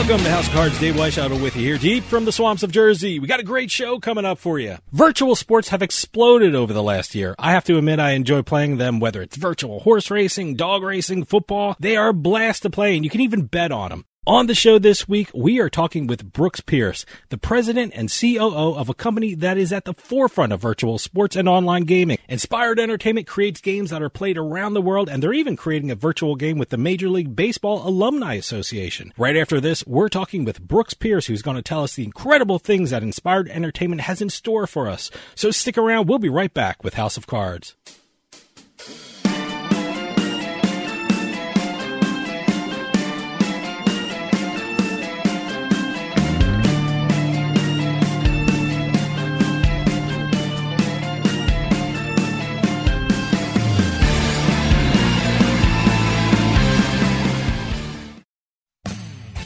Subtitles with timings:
[0.00, 0.80] Welcome to House of Cards.
[0.80, 3.18] Dave Weishaupt with you here, deep from the swamps of Jersey.
[3.18, 4.78] We got a great show coming up for you.
[4.92, 7.34] Virtual sports have exploded over the last year.
[7.38, 11.26] I have to admit, I enjoy playing them, whether it's virtual horse racing, dog racing,
[11.26, 11.76] football.
[11.78, 14.06] They are a blast to play, and you can even bet on them.
[14.30, 18.76] On the show this week, we are talking with Brooks Pierce, the president and COO
[18.76, 22.16] of a company that is at the forefront of virtual sports and online gaming.
[22.28, 25.96] Inspired Entertainment creates games that are played around the world, and they're even creating a
[25.96, 29.12] virtual game with the Major League Baseball Alumni Association.
[29.18, 32.60] Right after this, we're talking with Brooks Pierce, who's going to tell us the incredible
[32.60, 35.10] things that Inspired Entertainment has in store for us.
[35.34, 37.74] So stick around, we'll be right back with House of Cards.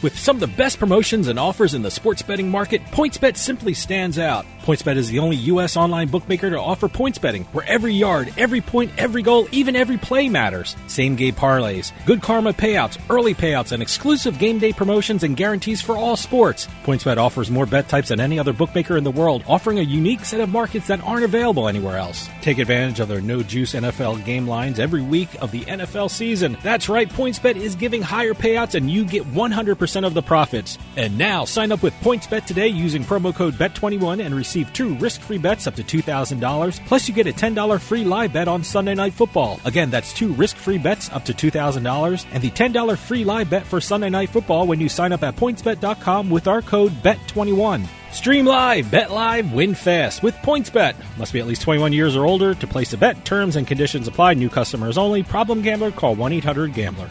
[0.05, 3.73] With some of the best promotions and offers in the sports betting market, PointsBet simply
[3.73, 4.45] stands out.
[4.65, 5.77] PointsBet is the only U.S.
[5.77, 9.99] online bookmaker to offer points betting, where every yard, every point, every goal, even every
[9.99, 10.75] play matters.
[10.87, 15.83] Same game parlays, good karma payouts, early payouts, and exclusive game day promotions and guarantees
[15.83, 16.67] for all sports.
[16.85, 20.25] PointsBet offers more bet types than any other bookmaker in the world, offering a unique
[20.25, 22.31] set of markets that aren't available anywhere else.
[22.41, 26.57] Take advantage of their no juice NFL game lines every week of the NFL season.
[26.63, 30.79] That's right, PointsBet is giving higher payouts, and you get 100% of the profits.
[30.97, 35.39] And now, sign up with PointsBet today using promo code BET21 and receive two risk-free
[35.39, 36.87] bets up to $2,000.
[36.87, 39.59] Plus, you get a $10 free live bet on Sunday Night Football.
[39.65, 43.81] Again, that's two risk-free bets up to $2,000 and the $10 free live bet for
[43.81, 47.87] Sunday Night Football when you sign up at PointsBet.com with our code BET21.
[48.13, 50.95] Stream live, bet live, win fast with PointsBet.
[51.19, 53.25] Must be at least 21 years or older to place a bet.
[53.25, 54.35] Terms and conditions apply.
[54.35, 55.25] New customers only.
[55.25, 55.91] Problem gambler?
[55.91, 57.11] Call 1-800-GAMBLER.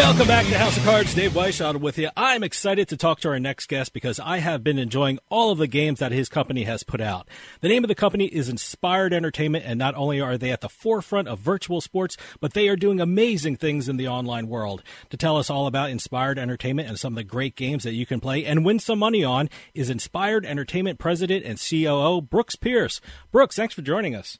[0.00, 1.14] Welcome back to House of Cards.
[1.14, 2.08] Dave Weishaupt with you.
[2.16, 5.58] I'm excited to talk to our next guest because I have been enjoying all of
[5.58, 7.28] the games that his company has put out.
[7.60, 10.70] The name of the company is Inspired Entertainment, and not only are they at the
[10.70, 14.82] forefront of virtual sports, but they are doing amazing things in the online world.
[15.10, 18.06] To tell us all about Inspired Entertainment and some of the great games that you
[18.06, 23.02] can play and win some money on is Inspired Entertainment President and COO Brooks Pierce.
[23.32, 24.38] Brooks, thanks for joining us.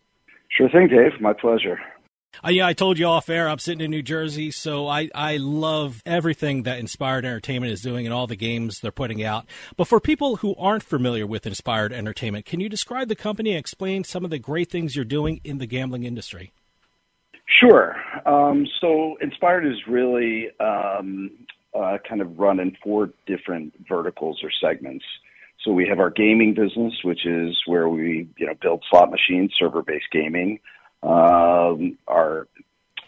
[0.49, 1.21] Sure thing, Dave.
[1.21, 1.79] My pleasure.
[2.45, 3.49] Uh, yeah, I told you off air.
[3.49, 8.07] I'm sitting in New Jersey, so I, I love everything that Inspired Entertainment is doing
[8.07, 9.47] and all the games they're putting out.
[9.77, 13.59] But for people who aren't familiar with Inspired Entertainment, can you describe the company and
[13.59, 16.53] explain some of the great things you're doing in the gambling industry?
[17.47, 17.97] Sure.
[18.25, 21.31] Um, so Inspired is really um,
[21.75, 25.05] uh, kind of run in four different verticals or segments.
[25.65, 29.53] So we have our gaming business, which is where we you know build slot machines,
[29.59, 30.61] server-based gaming
[31.03, 32.47] um, our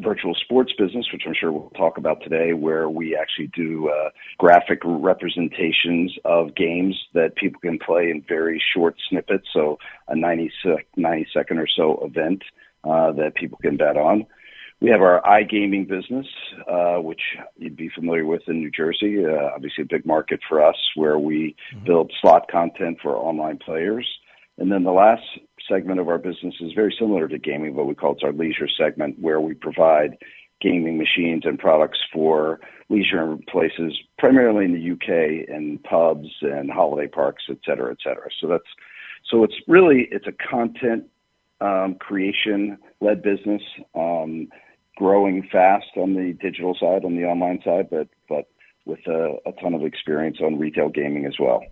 [0.03, 4.11] virtual sports business, which I'm sure we'll talk about today, where we actually do uh,
[4.39, 9.79] graphic representations of games that people can play in very short snippets, so
[10.09, 10.51] a 90,
[10.97, 12.43] 90 second or so event
[12.85, 14.27] uh, that people can bet on.
[14.81, 16.27] We have our iGaming business,
[16.69, 17.21] uh, which
[17.57, 19.25] you'd be familiar with in New Jersey.
[19.25, 21.85] Uh, obviously, a big market for us where we mm-hmm.
[21.85, 24.09] build slot content for online players.
[24.59, 25.23] And then the last
[25.69, 28.69] segment of our business is very similar to gaming, but we call it our leisure
[28.69, 30.17] segment, where we provide
[30.61, 37.09] gaming machines and products for leisure places, primarily in the UK and pubs and holiday
[37.09, 38.29] parks, et cetera, et cetera.
[38.41, 38.63] So that's
[39.31, 41.05] so it's really it's a content
[41.61, 43.63] um, creation led business,
[43.95, 44.49] um,
[44.97, 48.47] growing fast on the digital side, on the online side, but but
[48.85, 51.63] with a, a ton of experience on retail gaming as well.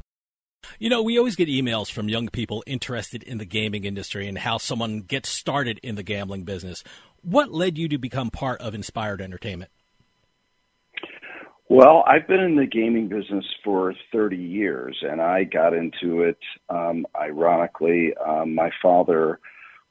[0.83, 4.39] You know, we always get emails from young people interested in the gaming industry and
[4.39, 6.83] how someone gets started in the gambling business.
[7.21, 9.71] What led you to become part of Inspired Entertainment?
[11.69, 16.39] Well, I've been in the gaming business for 30 years, and I got into it
[16.71, 18.15] um, ironically.
[18.17, 19.39] Um, my father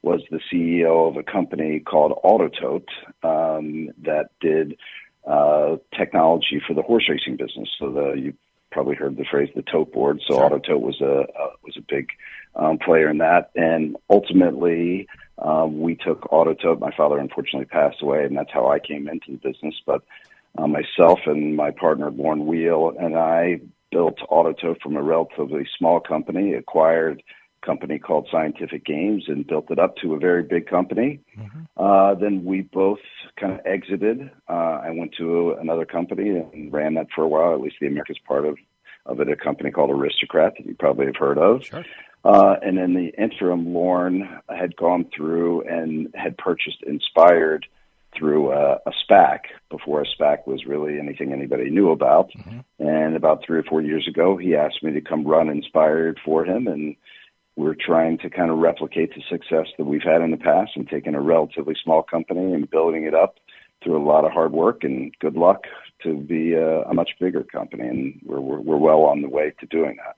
[0.02, 2.88] was the CEO of a company called Autotote
[3.22, 4.76] um, that did
[5.24, 7.68] uh, technology for the horse racing business.
[7.78, 8.34] So the you
[8.70, 10.20] probably heard the phrase the tote board.
[10.26, 10.50] So sure.
[10.50, 12.08] Autotote was a, a was a big
[12.54, 15.08] um, player in that, and ultimately
[15.38, 16.80] um, we took Autotote.
[16.80, 19.74] My father unfortunately passed away, and that's how I came into the business.
[19.86, 20.02] But
[20.58, 26.00] uh, myself and my partner Lorne Weil and I built Autotote from a relatively small
[26.00, 27.22] company, acquired
[27.62, 31.20] company called Scientific Games and built it up to a very big company.
[31.38, 31.60] Mm-hmm.
[31.76, 33.00] Uh, then we both
[33.38, 34.30] kind of exited.
[34.48, 37.86] Uh, I went to another company and ran that for a while, at least the
[37.86, 38.58] Americas part of,
[39.06, 41.64] of it, a company called Aristocrat that you probably have heard of.
[41.64, 41.84] Sure.
[42.24, 47.66] Uh, and in the interim, Lorne had gone through and had purchased Inspired
[48.16, 49.38] through a, a SPAC
[49.70, 52.30] before a SPAC was really anything anybody knew about.
[52.32, 52.86] Mm-hmm.
[52.86, 56.44] And about three or four years ago, he asked me to come run Inspired for
[56.44, 56.96] him and
[57.56, 60.88] we're trying to kind of replicate the success that we've had in the past and
[60.88, 63.36] taking a relatively small company and building it up
[63.82, 65.64] through a lot of hard work and good luck
[66.02, 67.86] to be a, a much bigger company.
[67.86, 70.16] And we're, we're, we're well on the way to doing that.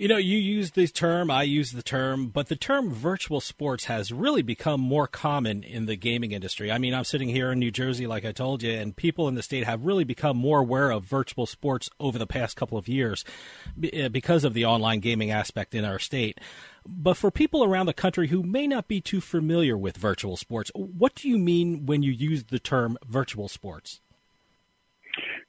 [0.00, 3.84] You know, you use the term, I use the term, but the term virtual sports
[3.84, 6.72] has really become more common in the gaming industry.
[6.72, 9.34] I mean, I'm sitting here in New Jersey, like I told you, and people in
[9.34, 12.88] the state have really become more aware of virtual sports over the past couple of
[12.88, 13.26] years
[13.92, 16.40] eh, because of the online gaming aspect in our state.
[16.86, 20.70] But for people around the country who may not be too familiar with virtual sports,
[20.74, 24.00] what do you mean when you use the term virtual sports?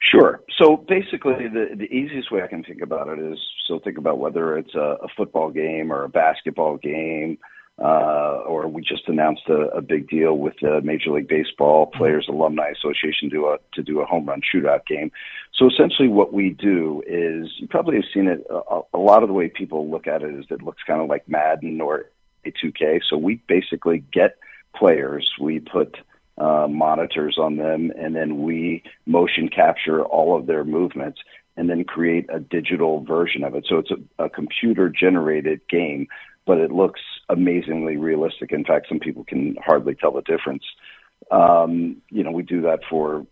[0.01, 0.41] Sure.
[0.59, 4.17] So basically, the the easiest way I can think about it is so think about
[4.17, 7.37] whether it's a, a football game or a basketball game,
[7.79, 12.25] uh, or we just announced a, a big deal with the Major League Baseball Players
[12.27, 15.11] Alumni Association to a to do a home run shootout game.
[15.53, 18.43] So essentially, what we do is you probably have seen it.
[18.49, 21.09] A, a lot of the way people look at it is it looks kind of
[21.09, 22.05] like Madden or
[22.43, 23.01] a 2K.
[23.07, 24.37] So we basically get
[24.75, 25.97] players, we put
[26.41, 31.19] uh, monitors on them, and then we motion capture all of their movements
[31.55, 33.65] and then create a digital version of it.
[33.69, 36.07] So it's a, a computer generated game,
[36.47, 38.51] but it looks amazingly realistic.
[38.51, 40.63] In fact, some people can hardly tell the difference.
[41.29, 43.27] Um, you know, we do that for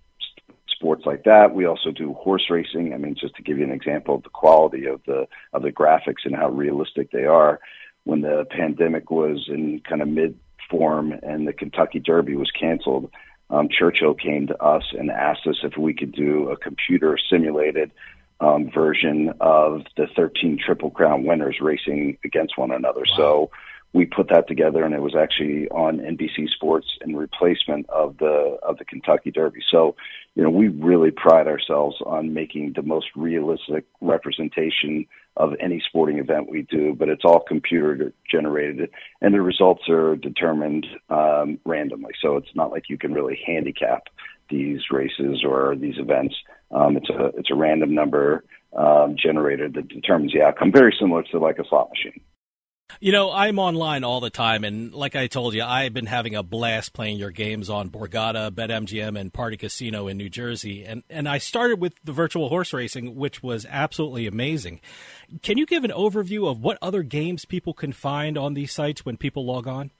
[0.67, 1.55] sports like that.
[1.55, 2.93] We also do horse racing.
[2.93, 5.71] I mean, just to give you an example of the quality of the of the
[5.71, 7.59] graphics and how realistic they are.
[8.03, 10.37] When the pandemic was in kind of mid
[10.69, 13.11] form and the Kentucky Derby was canceled,
[13.49, 17.91] um, Churchill came to us and asked us if we could do a computer simulated
[18.39, 23.03] um, version of the 13 Triple Crown winners racing against one another.
[23.09, 23.17] Wow.
[23.17, 23.51] So
[23.91, 28.57] we put that together, and it was actually on NBC Sports in replacement of the
[28.61, 29.61] of the Kentucky Derby.
[29.69, 29.95] So,
[30.39, 35.05] you know, we really pride ourselves on making the most realistic representation
[35.35, 40.15] of any sporting event we do, but it's all computer generated and the results are
[40.15, 42.13] determined um, randomly.
[42.21, 44.03] So it's not like you can really handicap
[44.49, 46.33] these races or these events.
[46.71, 51.23] Um, it's a it's a random number um, generated that determines the outcome, very similar
[51.31, 52.21] to like a slot machine.
[52.99, 56.35] You know, I'm online all the time, and like I told you, I've been having
[56.35, 60.83] a blast playing your games on Borgata, BetMGM, and Party Casino in New Jersey.
[60.83, 64.81] And, and I started with the virtual horse racing, which was absolutely amazing.
[65.41, 69.05] Can you give an overview of what other games people can find on these sites
[69.05, 69.91] when people log on?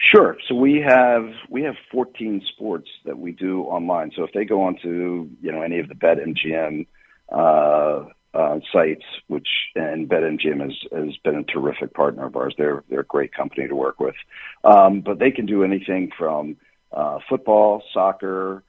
[0.00, 0.36] Sure.
[0.48, 4.10] So we have we have 14 sports that we do online.
[4.16, 6.86] So if they go onto you know any of the BetMGM
[7.28, 12.54] uh, uh, sites, which and BetMGM has has been a terrific partner of ours.
[12.56, 14.14] They're they're a great company to work with,
[14.64, 16.56] um, but they can do anything from
[16.92, 18.62] uh, football, soccer,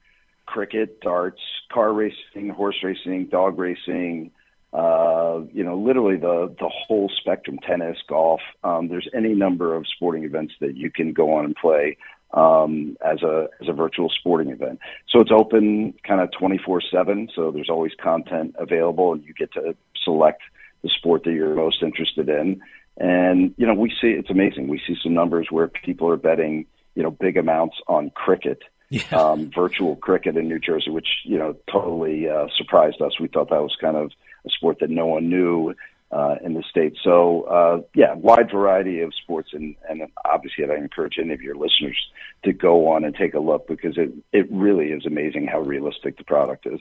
[0.46, 1.40] cricket, darts,
[1.72, 4.32] car racing, horse racing, dog racing.
[4.72, 8.40] Uh, you know, literally the the whole spectrum: tennis, golf.
[8.64, 11.98] Um, there's any number of sporting events that you can go on and play
[12.34, 14.80] um, as a as a virtual sporting event.
[15.08, 17.30] So it's open kind of 24/7.
[17.34, 20.42] So there's always content available, and you get to select
[20.82, 22.60] the sport that you're most interested in.
[22.96, 24.68] And you know, we see it's amazing.
[24.68, 28.62] We see some numbers where people are betting you know big amounts on cricket.
[28.90, 29.04] Yeah.
[29.12, 33.18] Um, virtual cricket in New Jersey, which you know totally uh, surprised us.
[33.18, 34.12] We thought that was kind of
[34.46, 35.74] a sport that no one knew,
[36.12, 36.96] uh, in the state.
[37.02, 41.54] So uh, yeah, wide variety of sports, and, and obviously, I encourage any of your
[41.54, 41.96] listeners
[42.44, 46.18] to go on and take a look because it it really is amazing how realistic
[46.18, 46.80] the product is.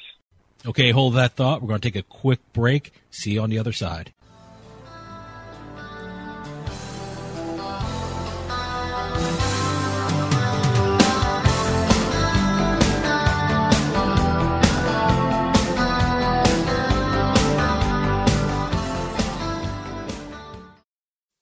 [0.65, 1.61] Okay, hold that thought.
[1.61, 2.93] We're going to take a quick break.
[3.09, 4.13] See you on the other side.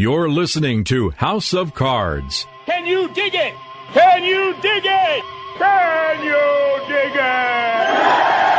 [0.00, 2.46] You're listening to House of Cards.
[2.64, 3.52] Can you dig it?
[3.92, 5.24] Can you dig it?
[5.58, 8.49] Can you dig it?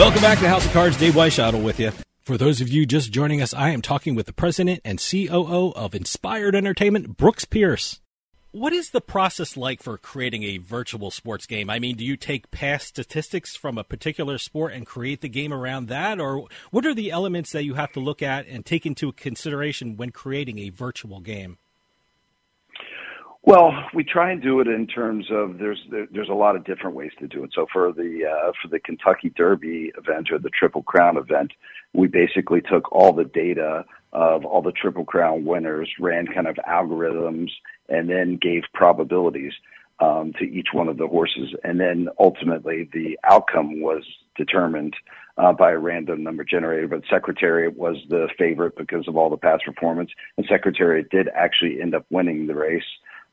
[0.00, 0.96] Welcome back to House of Cards.
[0.96, 1.92] Dave Weishottle with you.
[2.22, 5.74] For those of you just joining us, I am talking with the president and COO
[5.76, 8.00] of Inspired Entertainment, Brooks Pierce.
[8.50, 11.68] What is the process like for creating a virtual sports game?
[11.68, 15.52] I mean, do you take past statistics from a particular sport and create the game
[15.52, 16.18] around that?
[16.18, 19.98] Or what are the elements that you have to look at and take into consideration
[19.98, 21.58] when creating a virtual game?
[23.50, 26.94] Well, we try and do it in terms of there's there's a lot of different
[26.94, 27.50] ways to do it.
[27.52, 31.50] So for the uh, for the Kentucky Derby event or the Triple Crown event,
[31.92, 36.54] we basically took all the data of all the Triple Crown winners, ran kind of
[36.68, 37.50] algorithms,
[37.88, 39.54] and then gave probabilities
[39.98, 44.04] um, to each one of the horses, and then ultimately the outcome was
[44.36, 44.94] determined
[45.38, 46.86] uh, by a random number generator.
[46.86, 51.82] But Secretariat was the favorite because of all the past performance, and Secretariat did actually
[51.82, 52.84] end up winning the race.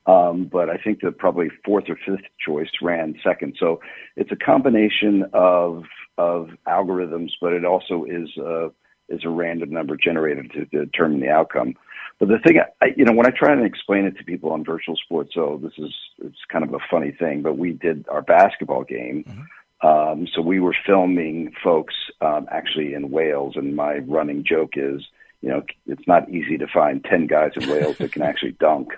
[0.08, 3.58] Um, but I think that probably fourth or fifth choice ran second.
[3.60, 3.82] So
[4.16, 5.84] it's a combination of
[6.18, 8.72] of algorithms, but it also is a,
[9.10, 11.76] is a random number generated to determine the outcome.
[12.20, 14.64] But the thing, I, you know, when I try and explain it to people on
[14.64, 18.22] virtual sports, so this is it's kind of a funny thing, but we did our
[18.22, 19.24] basketball game.
[19.28, 19.88] Mm-hmm.
[19.88, 25.06] Um, so we were filming folks um, actually in Wales, and my running joke is,
[25.42, 28.94] you know, it's not easy to find ten guys in Wales that can actually dunk.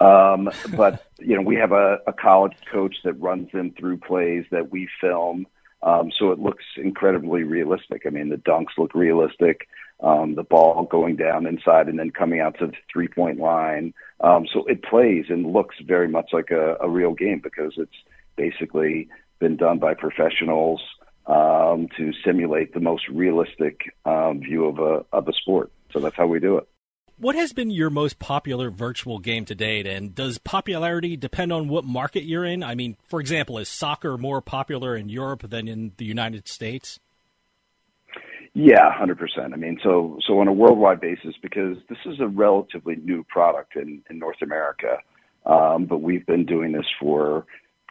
[0.00, 4.44] Um, but you know, we have a, a college coach that runs them through plays
[4.50, 5.46] that we film.
[5.82, 8.02] Um, so it looks incredibly realistic.
[8.06, 9.68] I mean, the dunks look realistic
[10.00, 13.94] um, the ball going down inside and then coming out to the three point line.
[14.20, 17.96] Um, so it plays and looks very much like a, a real game because it's
[18.36, 19.08] basically
[19.38, 20.82] been done by professionals
[21.26, 25.70] um, to simulate the most realistic um, view of a of a sport.
[25.92, 26.68] So that's how we do it.
[27.16, 31.68] What has been your most popular virtual game to date, and does popularity depend on
[31.68, 32.64] what market you're in?
[32.64, 36.98] I mean, for example, is soccer more popular in Europe than in the United States?
[38.52, 39.52] Yeah, hundred percent.
[39.52, 43.76] I mean, so so on a worldwide basis, because this is a relatively new product
[43.76, 44.98] in in North America,
[45.46, 47.46] um, but we've been doing this for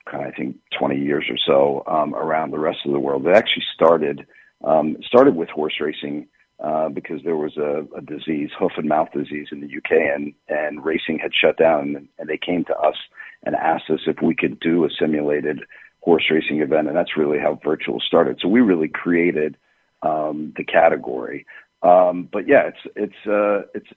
[0.08, 3.26] I think twenty years or so um, around the rest of the world.
[3.26, 4.26] It actually started
[4.66, 6.28] um, started with horse racing
[6.64, 10.34] uh, because there was a, a disease, hoof and mouth disease in the UK, and
[10.48, 12.96] and racing had shut down, and, and they came to us
[13.44, 15.60] and asked us if we could do a simulated
[16.00, 18.40] horse racing event, and that's really how virtual started.
[18.42, 19.58] So we really created
[20.02, 21.46] um, the category.
[21.82, 23.90] Um, but yeah, it's it's uh, it's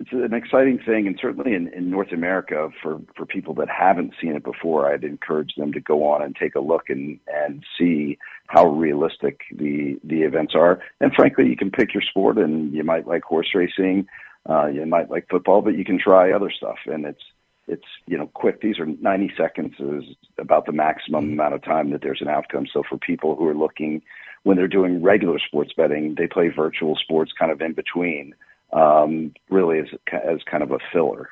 [0.00, 4.14] it's an exciting thing, and certainly in, in North America for for people that haven't
[4.20, 7.64] seen it before, I'd encourage them to go on and take a look and and
[7.78, 10.80] see how realistic the the events are.
[11.00, 14.06] And frankly, you can pick your sport, and you might like horse racing,
[14.48, 17.22] uh, you might like football, but you can try other stuff, and it's
[17.68, 18.60] it's you know quick.
[18.60, 22.66] These are 90 seconds is about the maximum amount of time that there's an outcome.
[22.72, 24.02] So for people who are looking
[24.42, 28.34] when they're doing regular sports betting, they play virtual sports kind of in between,
[28.74, 31.28] um, really as, as kind of a filler.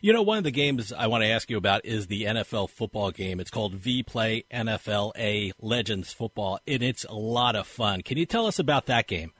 [0.00, 2.70] You know, one of the games I want to ask you about is the NFL
[2.70, 3.40] football game.
[3.40, 8.00] It's called V Play NFLA Legends Football, and it's a lot of fun.
[8.02, 9.32] Can you tell us about that game?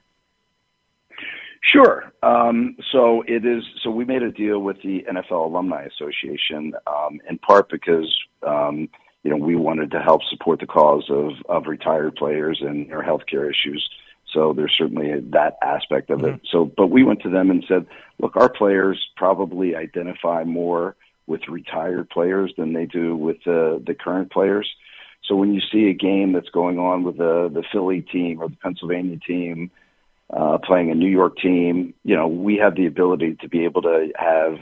[1.73, 2.13] Sure.
[2.23, 3.63] Um, so it is.
[3.83, 8.15] So we made a deal with the NFL Alumni Association, um, in part because
[8.47, 8.89] um,
[9.23, 13.03] you know, we wanted to help support the cause of, of retired players and their
[13.03, 13.89] healthcare issues.
[14.33, 16.37] So there's certainly that aspect of mm-hmm.
[16.37, 16.41] it.
[16.51, 17.87] So, but we went to them and said,
[18.19, 23.97] look, our players probably identify more with retired players than they do with uh, the
[23.99, 24.69] current players.
[25.25, 28.49] So when you see a game that's going on with the the Philly team or
[28.49, 29.71] the Pennsylvania team
[30.31, 33.83] uh, playing a New York team, you know, we have the ability to be able
[33.83, 34.59] to have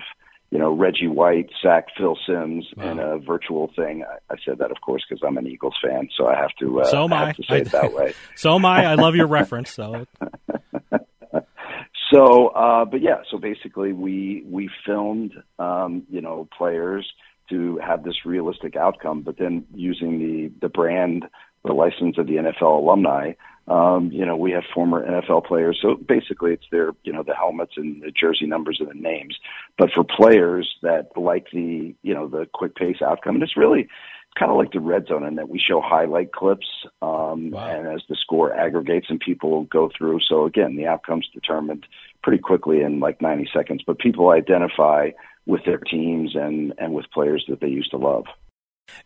[0.51, 2.91] you know, Reggie White sacked Phil Simms wow.
[2.91, 4.05] in a virtual thing.
[4.05, 6.81] I, I said that, of course, because I'm an Eagles fan, so I have to.
[6.81, 7.29] Uh, so am I.
[7.29, 7.33] I.
[7.33, 8.15] to say I, it that way.
[8.35, 8.87] so am I.
[8.87, 9.73] I love your reference.
[9.73, 10.07] So.
[12.13, 17.07] so, uh, but yeah, so basically, we we filmed, um, you know, players
[17.51, 21.27] to have this realistic outcome, but then using the the brand,
[21.65, 23.33] the license of the NFL alumni
[23.71, 25.79] um, you know, we have former NFL players.
[25.81, 29.37] So basically it's their, you know, the helmets and the jersey numbers and the names.
[29.79, 33.89] But for players that like the, you know, the quick pace outcome, and it's really
[34.37, 36.67] kind of like the red zone in that we show highlight clips.
[37.01, 37.71] Um, wow.
[37.71, 40.19] and as the score aggregates and people go through.
[40.29, 41.87] So again, the outcome's determined
[42.25, 45.11] pretty quickly in like 90 seconds, but people identify
[45.47, 48.25] with their teams and, and with players that they used to love.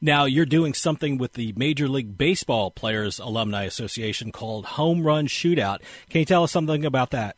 [0.01, 5.27] Now, you're doing something with the Major League Baseball Players Alumni Association called Home Run
[5.27, 5.81] Shootout.
[6.11, 7.37] Can you tell us something about that?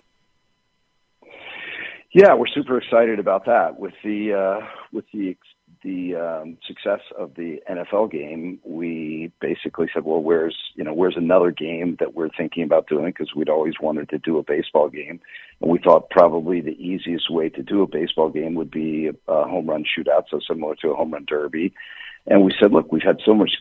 [2.13, 3.79] Yeah, we're super excited about that.
[3.79, 5.37] With the uh, with the
[5.83, 11.17] the um, success of the NFL game, we basically said, "Well, where's you know where's
[11.17, 14.89] another game that we're thinking about doing?" Because we'd always wanted to do a baseball
[14.89, 15.21] game,
[15.61, 19.45] and we thought probably the easiest way to do a baseball game would be a
[19.45, 21.75] home run shootout, so similar to a home run derby.
[22.29, 23.53] And we said, look, we've had so much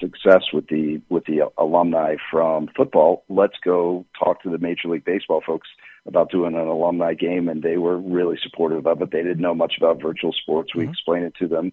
[0.00, 3.24] success with the with the alumni from football.
[3.28, 5.68] Let's go talk to the Major League Baseball folks
[6.04, 9.12] about doing an alumni game, and they were really supportive of it.
[9.12, 10.74] They didn't know much about virtual sports.
[10.74, 10.90] We mm-hmm.
[10.90, 11.72] explained it to them.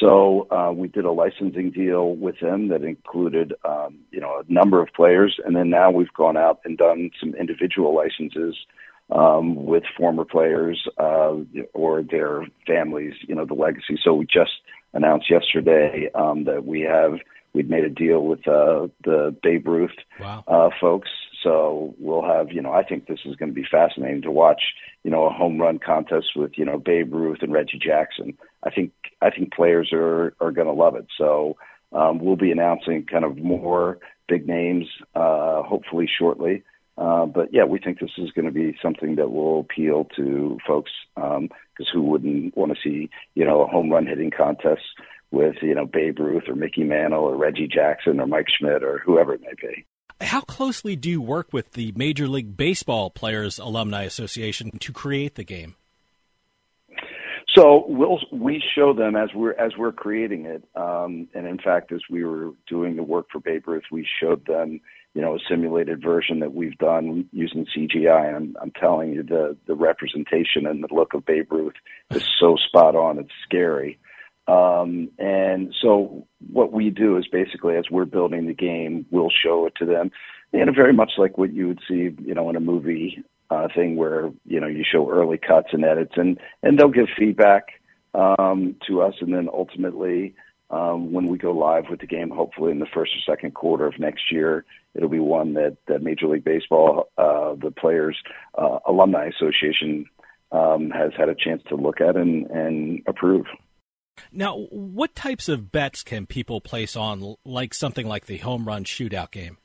[0.00, 4.52] So uh, we did a licensing deal with them that included, um, you know, a
[4.52, 8.56] number of players, and then now we've gone out and done some individual licenses
[9.10, 11.34] um, with former players uh,
[11.74, 13.98] or their families, you know, the legacy.
[14.02, 14.52] So we just
[14.92, 17.18] announced yesterday um, that we have
[17.52, 20.44] we'd made a deal with uh, the Babe Ruth wow.
[20.46, 21.10] uh, folks.
[21.42, 24.62] So we'll have, you know, I think this is going to be fascinating to watch,
[25.04, 28.36] you know, a home run contest with, you know, Babe Ruth and Reggie Jackson.
[28.62, 31.06] I think I think players are are going to love it.
[31.16, 31.56] So
[31.92, 33.98] um, we'll be announcing kind of more
[34.28, 36.62] big names, uh, hopefully shortly.
[37.00, 40.58] Uh, but yeah, we think this is going to be something that will appeal to
[40.66, 41.48] folks because um,
[41.94, 44.82] who wouldn't want to see you know a home run hitting contest
[45.30, 48.98] with you know Babe Ruth or Mickey Mantle or Reggie Jackson or Mike Schmidt or
[48.98, 49.86] whoever it may be.
[50.20, 55.36] How closely do you work with the Major League Baseball Players Alumni Association to create
[55.36, 55.76] the game?
[57.56, 61.92] So we'll we show them as we're as we're creating it, um, and in fact,
[61.92, 64.82] as we were doing the work for Babe Ruth, we showed them
[65.14, 68.34] you know a simulated version that we've done using CGI.
[68.34, 71.74] I'm I'm telling you the the representation and the look of Babe Ruth
[72.10, 73.18] is so spot on.
[73.18, 73.98] It's scary.
[74.46, 79.66] Um, and so what we do is basically as we're building the game, we'll show
[79.66, 80.10] it to them.
[80.52, 83.96] And very much like what you would see, you know, in a movie uh, thing
[83.96, 87.80] where you know you show early cuts and edits, and and they'll give feedback
[88.14, 90.34] um, to us, and then ultimately
[90.70, 93.86] um, when we go live with the game, hopefully in the first or second quarter
[93.86, 98.16] of next year, it'll be one that that Major League Baseball, uh, the Players
[98.56, 100.06] uh, Alumni Association,
[100.52, 103.46] um, has had a chance to look at and and approve.
[104.32, 108.84] Now, what types of bets can people place on, like something like the home run
[108.84, 109.56] shootout game?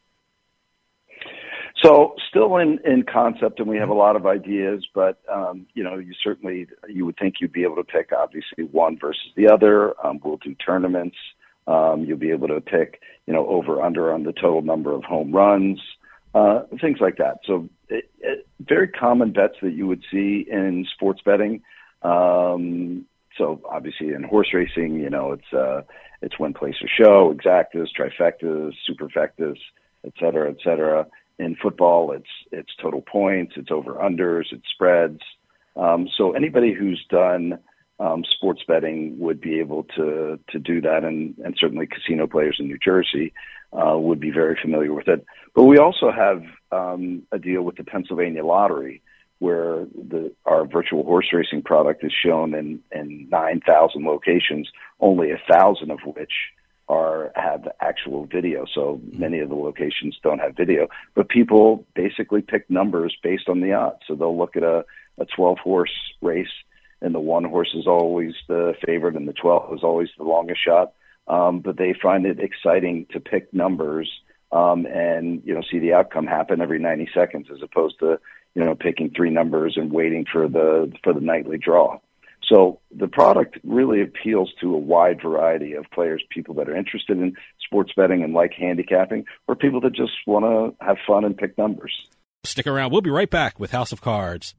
[1.86, 5.84] So still in, in concept, and we have a lot of ideas, but um, you
[5.84, 9.48] know, you certainly you would think you'd be able to pick obviously one versus the
[9.48, 9.94] other.
[10.04, 11.16] Um, we'll do tournaments.
[11.68, 15.04] Um, you'll be able to pick you know over under on the total number of
[15.04, 15.80] home runs,
[16.34, 17.42] uh, things like that.
[17.46, 21.62] So it, it, very common bets that you would see in sports betting.
[22.02, 23.06] Um,
[23.38, 25.82] so obviously in horse racing, you know, it's uh,
[26.24, 29.58] it's win, place, or show, exactas, trifectas, superfectas,
[30.04, 31.06] et cetera, et cetera
[31.40, 35.22] in football, it's it's total points, it's over unders, it's spreads.
[35.76, 37.60] Um, so anybody who's done
[38.00, 42.58] um, sports betting would be able to to do that, and and certainly casino players
[42.60, 43.34] in New Jersey
[43.74, 45.26] uh, would be very familiar with it.
[45.54, 49.02] But we also have um, a deal with the Pennsylvania Lottery,
[49.40, 54.70] where the our virtual horse racing product is shown in in nine thousand locations,
[55.00, 56.32] only a thousand of which
[56.88, 58.66] are have actual video.
[58.74, 63.62] So many of the locations don't have video, but people basically pick numbers based on
[63.62, 64.02] the odds.
[64.08, 64.86] So they'll look at a,
[65.18, 66.48] a 12 horse race
[67.02, 70.64] and the one horse is always the favorite and the 12 is always the longest
[70.64, 70.94] shot.
[71.28, 74.10] Um, but they find it exciting to pick numbers
[74.52, 78.20] um, and you know see the outcome happen every 90 seconds as opposed to
[78.54, 82.00] you know picking three numbers and waiting for the for the nightly draw.
[82.48, 87.18] So the product really appeals to a wide variety of players, people that are interested
[87.18, 91.36] in sports betting and like handicapping, or people that just want to have fun and
[91.36, 91.94] pick numbers.
[92.44, 92.92] Stick around.
[92.92, 94.54] We'll be right back with House of Cards.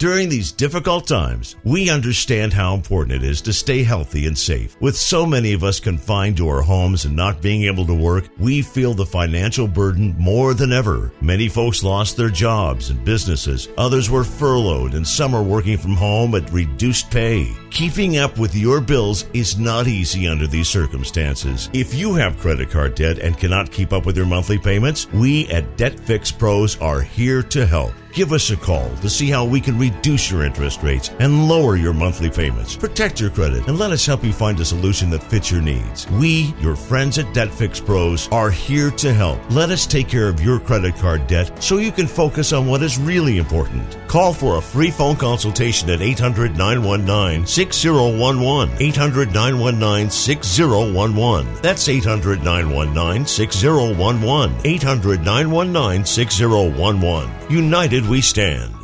[0.00, 4.74] During these difficult times, we understand how important it is to stay healthy and safe.
[4.80, 8.24] With so many of us confined to our homes and not being able to work,
[8.38, 11.12] we feel the financial burden more than ever.
[11.20, 13.68] Many folks lost their jobs and businesses.
[13.76, 17.54] Others were furloughed and some are working from home at reduced pay.
[17.70, 21.70] Keeping up with your bills is not easy under these circumstances.
[21.72, 25.48] If you have credit card debt and cannot keep up with your monthly payments, we
[25.48, 27.92] at Debt Fix Pros are here to help.
[28.12, 31.76] Give us a call to see how we can reduce your interest rates and lower
[31.76, 32.76] your monthly payments.
[32.76, 36.10] Protect your credit and let us help you find a solution that fits your needs.
[36.10, 39.38] We, your friends at Debt Fix Pros, are here to help.
[39.50, 42.82] Let us take care of your credit card debt so you can focus on what
[42.82, 43.96] is really important.
[44.08, 48.70] Call for a free phone consultation at 800 919 6011.
[48.80, 51.46] 800 919 6011.
[51.60, 54.56] That's 800 919 6011.
[54.64, 57.30] 800 919 6011.
[57.50, 58.74] United we stand.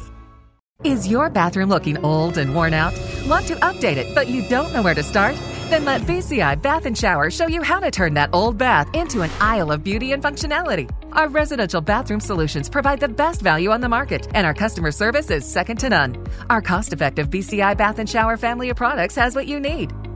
[0.84, 2.92] Is your bathroom looking old and worn out?
[3.26, 5.34] Want to update it, but you don't know where to start?
[5.68, 9.22] Then let BCI Bath and Shower show you how to turn that old bath into
[9.22, 10.88] an aisle of beauty and functionality.
[11.10, 15.28] Our residential bathroom solutions provide the best value on the market, and our customer service
[15.28, 16.24] is second to none.
[16.50, 19.92] Our cost effective BCI Bath and Shower family of products has what you need.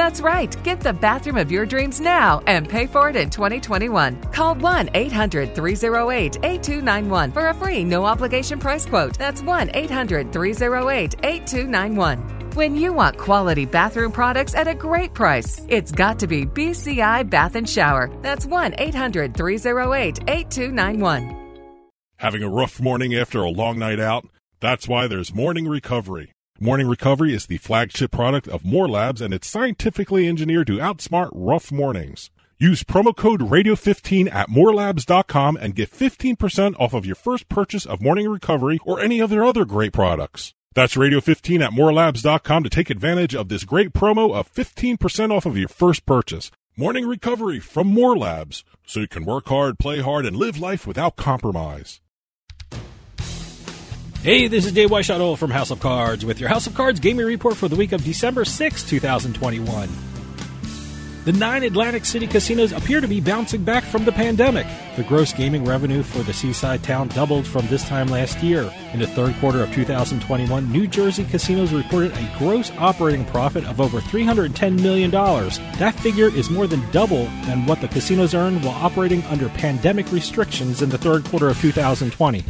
[0.00, 0.50] That's right.
[0.64, 4.32] Get the bathroom of your dreams now and pay for it in 2021.
[4.32, 9.18] Call 1 800 308 8291 for a free no obligation price quote.
[9.18, 12.18] That's 1 800 308 8291.
[12.54, 17.28] When you want quality bathroom products at a great price, it's got to be BCI
[17.28, 18.10] Bath and Shower.
[18.22, 21.66] That's 1 800 308 8291.
[22.16, 24.26] Having a rough morning after a long night out?
[24.60, 26.32] That's why there's Morning Recovery.
[26.62, 31.30] Morning Recovery is the flagship product of More Labs and it's scientifically engineered to outsmart
[31.32, 32.28] rough mornings.
[32.58, 38.02] Use promo code radio15 at morelabs.com and get 15% off of your first purchase of
[38.02, 40.52] Morning Recovery or any of their other great products.
[40.74, 45.56] That's radio15 at morelabs.com to take advantage of this great promo of 15% off of
[45.56, 46.50] your first purchase.
[46.76, 50.86] Morning Recovery from More Labs, so you can work hard, play hard, and live life
[50.86, 52.02] without compromise.
[54.22, 57.24] Hey, this is Dave Weishaupt from House of Cards with your House of Cards gaming
[57.24, 59.88] report for the week of December 6, 2021.
[61.24, 64.66] The nine Atlantic City casinos appear to be bouncing back from the pandemic.
[64.96, 68.70] The gross gaming revenue for the seaside town doubled from this time last year.
[68.92, 73.80] In the third quarter of 2021, New Jersey casinos reported a gross operating profit of
[73.80, 75.10] over $310 million.
[75.10, 80.12] That figure is more than double than what the casinos earned while operating under pandemic
[80.12, 82.44] restrictions in the third quarter of 2020.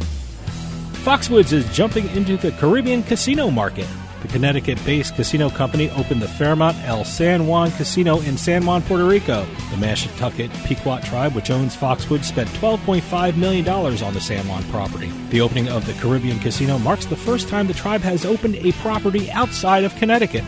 [1.01, 3.87] Foxwoods is jumping into the Caribbean casino market.
[4.21, 8.83] The Connecticut based casino company opened the Fairmont El San Juan Casino in San Juan,
[8.83, 9.43] Puerto Rico.
[9.71, 15.11] The Mashantucket Pequot tribe, which owns Foxwoods, spent $12.5 million on the San Juan property.
[15.31, 18.71] The opening of the Caribbean casino marks the first time the tribe has opened a
[18.73, 20.43] property outside of Connecticut.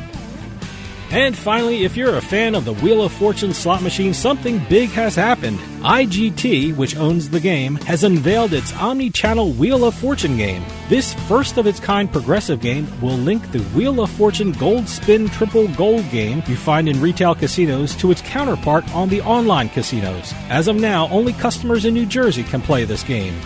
[1.13, 4.89] And finally, if you're a fan of the Wheel of Fortune slot machine, something big
[4.89, 5.59] has happened.
[5.83, 10.65] IGT, which owns the game, has unveiled its omni channel Wheel of Fortune game.
[10.89, 15.29] This first of its kind progressive game will link the Wheel of Fortune Gold Spin
[15.29, 20.33] Triple Gold game you find in retail casinos to its counterpart on the online casinos.
[20.49, 23.39] As of now, only customers in New Jersey can play this game.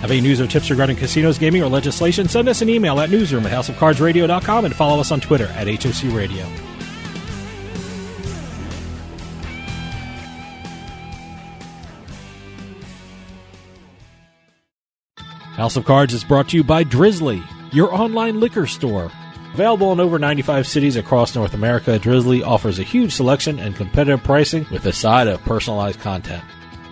[0.00, 2.26] Have any news or tips regarding casinos, gaming, or legislation?
[2.26, 6.14] Send us an email at newsroom at houseofcardsradio.com and follow us on Twitter at HOC
[6.14, 6.46] Radio.
[15.60, 19.12] House of Cards is brought to you by Drizly, your online liquor store.
[19.52, 24.24] Available in over 95 cities across North America, Drizly offers a huge selection and competitive
[24.24, 26.42] pricing with a side of personalized content.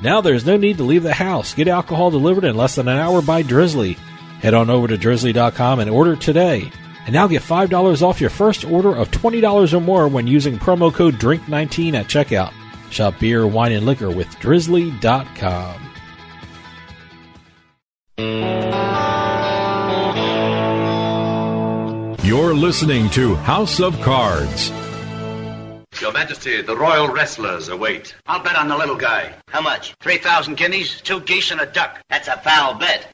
[0.03, 1.55] Now there's no need to leave the house.
[1.55, 3.97] Get alcohol delivered in less than an hour by Drizly.
[4.41, 6.71] Head on over to drizly.com and order today.
[7.05, 10.93] And now get $5 off your first order of $20 or more when using promo
[10.93, 12.53] code DRINK19 at checkout.
[12.91, 15.85] Shop beer, wine, and liquor with drizly.com.
[22.23, 24.71] You're listening to House of Cards.
[26.01, 28.15] Your Majesty, the royal wrestlers await.
[28.27, 29.35] I'll bet on the little guy.
[29.49, 29.95] How much?
[30.01, 31.99] 3,000 guineas, two geese, and a duck.
[32.09, 33.13] That's a foul bet.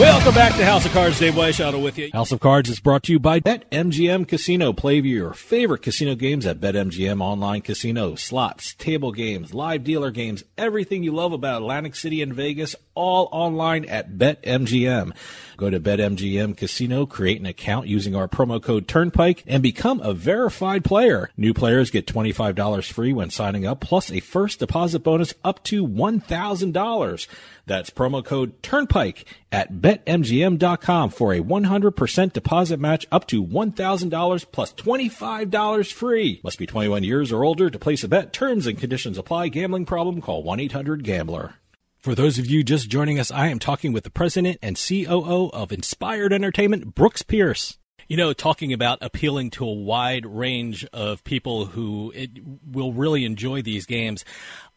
[0.00, 1.18] Welcome back to House of Cards.
[1.18, 2.08] Dave Weishaupt with you.
[2.14, 4.72] House of Cards is brought to you by BetMGM Casino.
[4.72, 8.14] Play your favorite casino games at BetMGM Online Casino.
[8.14, 13.28] Slots, table games, live dealer games, everything you love about Atlantic City and Vegas, all
[13.30, 15.14] online at BetMGM.
[15.58, 20.14] Go to BetMGM Casino, create an account using our promo code Turnpike, and become a
[20.14, 21.30] verified player.
[21.36, 25.86] New players get $25 free when signing up, plus a first deposit bonus up to
[25.86, 27.26] $1,000.
[27.66, 34.72] That's promo code Turnpike at betmgm.com for a 100% deposit match up to $1,000 plus
[34.74, 36.40] $25 free.
[36.44, 38.32] Must be 21 years or older to place a bet.
[38.32, 39.48] Terms and conditions apply.
[39.48, 40.20] Gambling problem?
[40.20, 41.54] Call 1-800-GAMBLER.
[41.98, 45.50] For those of you just joining us, I am talking with the president and COO
[45.52, 47.76] of Inspired Entertainment, Brooks Pierce.
[48.08, 52.30] You know, talking about appealing to a wide range of people who it,
[52.66, 54.24] will really enjoy these games.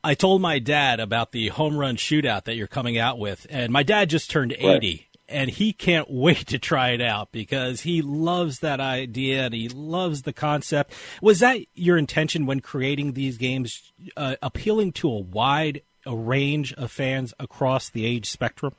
[0.03, 3.71] I told my dad about the home run shootout that you're coming out with, and
[3.71, 4.67] my dad just turned 80.
[4.67, 5.05] Right.
[5.29, 9.69] And he can't wait to try it out because he loves that idea and he
[9.69, 10.93] loves the concept.
[11.21, 16.73] Was that your intention when creating these games, uh, appealing to a wide a range
[16.73, 18.75] of fans across the age spectrum?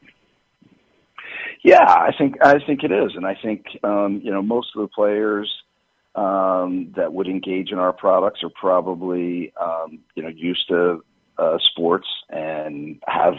[1.62, 4.82] Yeah, I think I think it is, and I think um, you know most of
[4.82, 5.50] the players
[6.14, 11.02] um, that would engage in our products are probably um, you know used to
[11.38, 13.34] uh, sports and have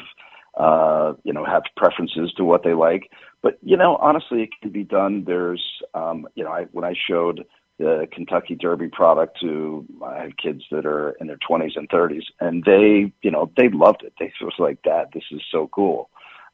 [0.57, 3.11] uh, you know have preferences to what they like.
[3.41, 5.23] But you know, honestly, it can be done.
[5.25, 7.45] There's um, you know, I, when I showed
[7.77, 12.23] the Kentucky Derby product to I have kids that are in their 20s and 30s,
[12.39, 14.13] and they, you know, they loved it.
[14.19, 16.09] They was like, "Dad, this is so cool."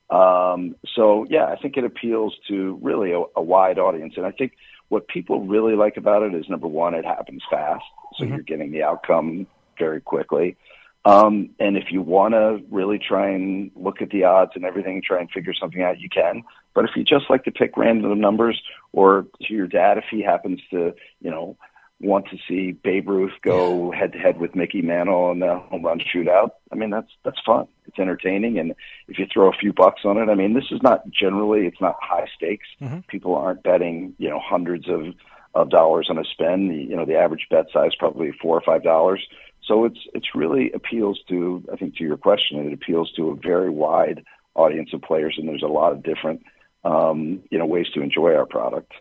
[0.10, 4.32] Um, so yeah, I think it appeals to really a, a wide audience, and I
[4.32, 4.54] think
[4.90, 7.86] what people really like about it is number one, it happens fast,
[8.18, 8.34] so mm-hmm.
[8.34, 9.48] you're getting the outcome
[9.80, 10.58] very quickly.
[11.04, 15.02] Um, and if you want to really try and look at the odds and everything,
[15.02, 16.44] try and figure something out, you can.
[16.76, 18.62] But if you just like to pick random numbers,
[18.94, 21.58] or to your dad, if he happens to, you know,
[22.00, 25.86] want to see Babe Ruth go head to head with Mickey Mantle in the home
[25.86, 27.68] run shootout, I mean that's that's fun.
[27.86, 28.74] It's entertaining, and
[29.08, 31.82] if you throw a few bucks on it, I mean this is not generally it's
[31.82, 32.68] not high stakes.
[32.82, 33.00] Mm-hmm.
[33.08, 35.14] People aren't betting, you know, hundreds of
[35.54, 36.72] of dollars on a spin.
[36.72, 39.26] You know, the average bet size probably four or five dollars.
[39.72, 43.36] So it's it's really appeals to I think to your question, it appeals to a
[43.36, 46.42] very wide audience of players, and there's a lot of different
[46.84, 48.92] um, you know ways to enjoy our product.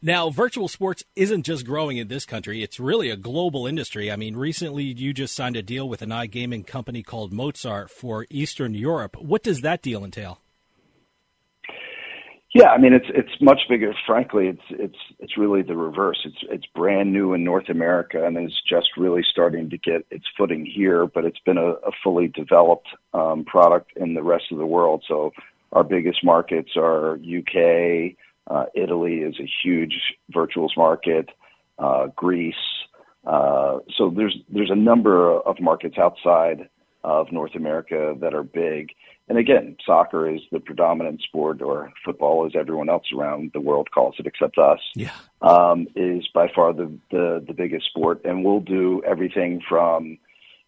[0.00, 4.10] Now, virtual sports isn't just growing in this country, it's really a global industry.
[4.10, 8.26] I mean, recently you just signed a deal with an iGaming company called Mozzart for
[8.30, 9.16] Eastern Europe.
[9.20, 10.40] What does that deal entail?
[12.54, 13.92] Yeah, I mean it's it's much bigger.
[14.06, 16.20] Frankly, it's it's it's really the reverse.
[16.24, 20.24] It's it's brand new in North America and it's just really starting to get its
[20.38, 21.04] footing here.
[21.04, 25.02] But it's been a, a fully developed um, product in the rest of the world.
[25.08, 25.32] So
[25.72, 28.14] our biggest markets are UK,
[28.46, 29.98] uh, Italy is a huge
[30.32, 31.30] virtuals market,
[31.80, 32.54] uh, Greece.
[33.26, 36.68] Uh, so there's there's a number of markets outside
[37.02, 38.90] of North America that are big.
[39.26, 43.90] And again, soccer is the predominant sport, or football, as everyone else around the world
[43.90, 44.80] calls it, except us.
[44.94, 50.18] Yeah, um, is by far the, the the biggest sport, and we'll do everything from,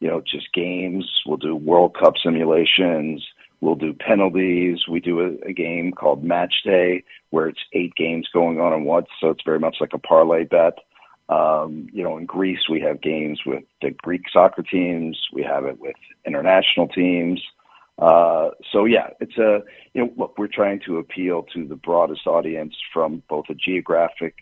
[0.00, 1.04] you know, just games.
[1.26, 3.26] We'll do World Cup simulations.
[3.60, 4.88] We'll do penalties.
[4.90, 8.80] We do a, a game called Match Day where it's eight games going on at
[8.80, 10.78] once, so it's very much like a parlay bet.
[11.28, 15.18] Um, you know, in Greece we have games with the Greek soccer teams.
[15.32, 17.42] We have it with international teams.
[17.98, 19.62] Uh, so yeah, it's a
[19.94, 24.34] you know look, we're trying to appeal to the broadest audience from both a geographic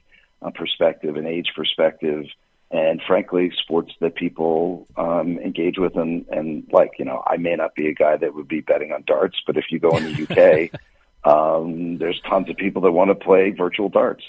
[0.43, 2.27] uh, perspective and age perspective
[2.75, 6.93] and frankly, sports that people um, engage with and, and like.
[6.99, 9.57] You know, I may not be a guy that would be betting on darts, but
[9.57, 10.81] if you go in the UK,
[11.25, 14.25] um, there's tons of people that want to play virtual darts.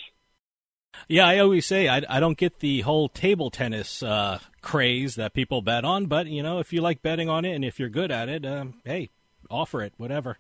[1.07, 5.33] Yeah, I always say I, I don't get the whole table tennis uh, craze that
[5.33, 7.87] people bet on, but you know, if you like betting on it and if you're
[7.87, 9.11] good at it, um, hey,
[9.49, 10.37] offer it, whatever.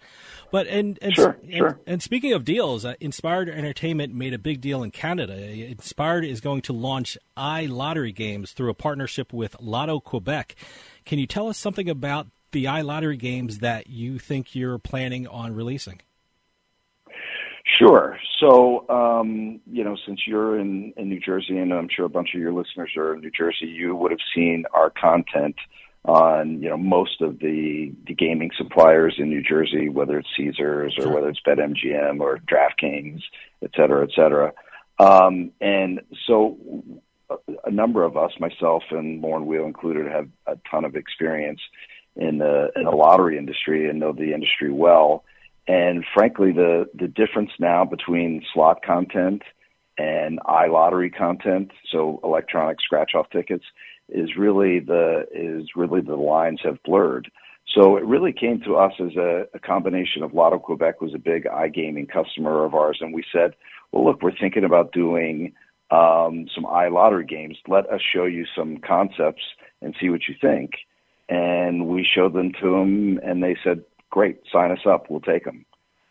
[0.51, 1.79] But and and, sure, and, sure.
[1.85, 5.37] and speaking of deals, uh, Inspired Entertainment made a big deal in Canada.
[5.37, 10.55] Inspired is going to launch iLottery games through a partnership with Lotto Quebec.
[11.05, 15.53] Can you tell us something about the iLottery games that you think you're planning on
[15.53, 16.01] releasing?
[17.65, 18.19] Sure.
[18.39, 22.29] So, um, you know, since you're in, in New Jersey, and I'm sure a bunch
[22.35, 25.55] of your listeners are in New Jersey, you would have seen our content
[26.05, 30.95] on you know most of the the gaming suppliers in New Jersey, whether it's Caesars
[30.99, 33.21] or whether it's BetMGM or DraftKings,
[33.63, 34.53] et cetera, et cetera.
[34.99, 36.57] Um, and so,
[37.65, 41.59] a number of us, myself and Lorne Weil included, have a ton of experience
[42.15, 45.23] in the in the lottery industry and know the industry well.
[45.67, 49.41] And frankly, the the difference now between slot content
[49.97, 53.65] and iLottery content, so electronic scratch off tickets,
[54.09, 57.31] is really the is really the lines have blurred.
[57.67, 61.19] So it really came to us as a, a combination of Lotto Quebec was a
[61.19, 63.55] big iGaming customer of ours, and we said,
[63.91, 65.53] well, look, we're thinking about doing
[65.89, 67.57] um, some iLottery games.
[67.67, 69.43] Let us show you some concepts
[69.81, 70.71] and see what you think.
[71.27, 73.83] And we showed them to them, and they said,
[74.15, 75.65] great, sign us up, we'll take them.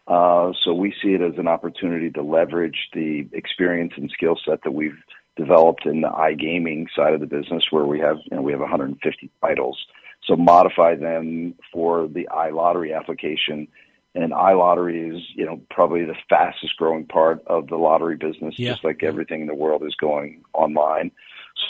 [0.07, 4.62] Uh, so we see it as an opportunity to leverage the experience and skill set
[4.62, 4.99] that we've
[5.37, 8.61] developed in the iGaming side of the business where we have, you know, we have
[8.61, 9.87] 150 titles.
[10.27, 13.69] So modify them for the iLottery application.
[14.14, 18.73] And iLottery is, you know, probably the fastest growing part of the lottery business, yeah.
[18.73, 21.11] just like everything in the world is going online.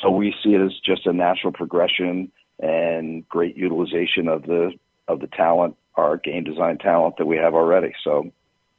[0.03, 4.73] So we see it as just a natural progression and great utilization of the
[5.07, 7.93] of the talent, our game design talent that we have already.
[8.05, 8.33] So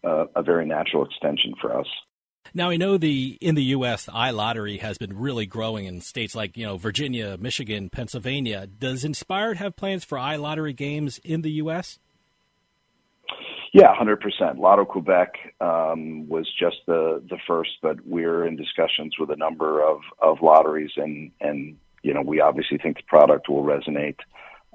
[0.03, 1.87] uh, a very natural extension for us.
[2.53, 4.05] Now I know the in the U.S.
[4.05, 8.67] the iLottery has been really growing in states like you know Virginia, Michigan, Pennsylvania.
[8.67, 11.99] Does Inspired have plans for iLottery games in the U.S.?
[13.73, 14.57] Yeah, hundred percent.
[14.57, 19.85] Lotto Quebec um, was just the the first, but we're in discussions with a number
[19.85, 24.19] of of lotteries, and and you know we obviously think the product will resonate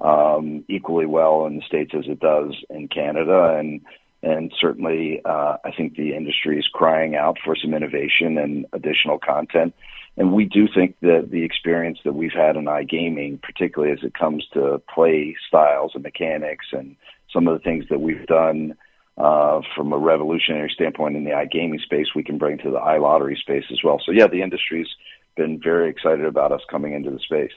[0.01, 3.80] um, equally well in the states as it does in Canada, and
[4.22, 9.18] and certainly, uh, I think the industry is crying out for some innovation and additional
[9.18, 9.74] content.
[10.16, 14.12] and we do think that the experience that we've had in iGaming, particularly as it
[14.12, 16.96] comes to play styles and mechanics and
[17.32, 18.74] some of the things that we've done
[19.16, 23.38] uh, from a revolutionary standpoint in the iGaming space, we can bring to the iLottery
[23.38, 24.01] space as well.
[24.05, 24.88] So yeah, the industry's
[25.36, 27.53] been very excited about us coming into the space.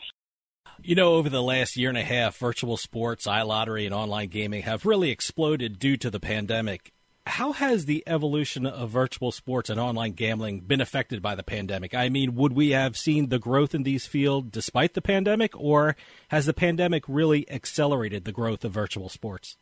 [0.85, 4.63] You know, over the last year and a half, virtual sports, iLottery, and online gaming
[4.63, 6.91] have really exploded due to the pandemic.
[7.25, 11.95] How has the evolution of virtual sports and online gambling been affected by the pandemic?
[11.95, 15.95] I mean, would we have seen the growth in these fields despite the pandemic, or
[16.27, 19.55] has the pandemic really accelerated the growth of virtual sports?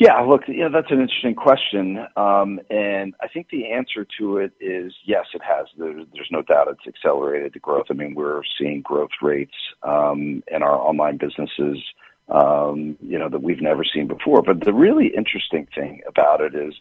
[0.00, 1.98] Yeah, look, you know, that's an interesting question.
[2.16, 5.66] Um, and I think the answer to it is yes, it has.
[5.76, 7.88] There, there's no doubt it's accelerated the growth.
[7.90, 11.76] I mean, we're seeing growth rates um, in our online businesses,
[12.30, 14.40] um, you know, that we've never seen before.
[14.40, 16.72] But the really interesting thing about it is,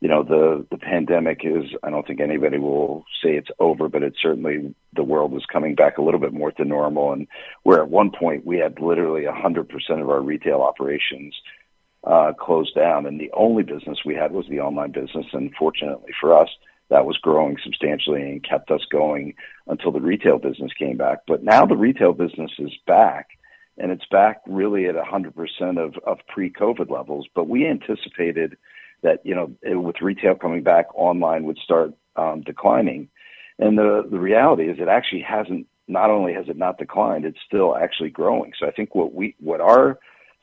[0.00, 4.02] you know, the, the pandemic is, I don't think anybody will say it's over, but
[4.02, 7.14] it's certainly the world is coming back a little bit more to normal.
[7.14, 7.26] And
[7.62, 9.66] where at one point we had literally 100%
[10.02, 11.34] of our retail operations
[12.06, 15.26] uh, closed down, and the only business we had was the online business.
[15.32, 16.48] And fortunately for us,
[16.88, 19.34] that was growing substantially and kept us going
[19.66, 21.18] until the retail business came back.
[21.26, 23.30] But now the retail business is back,
[23.76, 27.26] and it's back really at 100% of, of pre-COVID levels.
[27.34, 28.56] But we anticipated
[29.02, 33.08] that you know with retail coming back, online would start um, declining.
[33.58, 35.66] And the the reality is, it actually hasn't.
[35.88, 38.52] Not only has it not declined, it's still actually growing.
[38.58, 39.98] So I think what we what our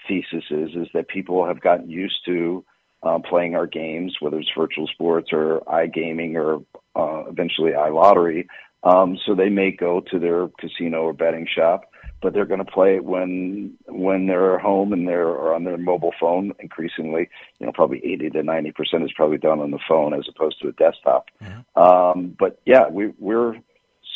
[0.07, 2.63] thesis is is that people have gotten used to
[3.03, 6.63] um, playing our games, whether it's virtual sports or iGaming or
[6.95, 8.45] uh, eventually iLottery.
[8.83, 11.85] Um, so they may go to their casino or betting shop,
[12.21, 15.77] but they're going to play it when when they're home and they're or on their
[15.77, 16.53] mobile phone.
[16.59, 17.29] Increasingly,
[17.59, 20.61] you know, probably eighty to ninety percent is probably done on the phone as opposed
[20.61, 21.27] to a desktop.
[21.41, 21.81] Mm-hmm.
[21.81, 23.55] Um, but yeah, we, we're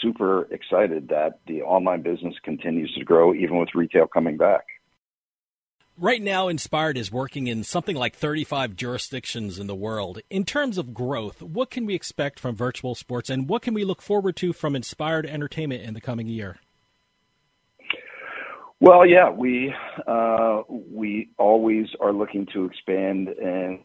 [0.01, 4.65] super excited that the online business continues to grow even with retail coming back.
[5.99, 10.19] Right now, Inspired is working in something like 35 jurisdictions in the world.
[10.29, 13.83] In terms of growth, what can we expect from virtual sports and what can we
[13.83, 16.57] look forward to from Inspired Entertainment in the coming year?
[18.79, 19.73] Well, yeah, we
[20.05, 23.79] uh, we always are looking to expand in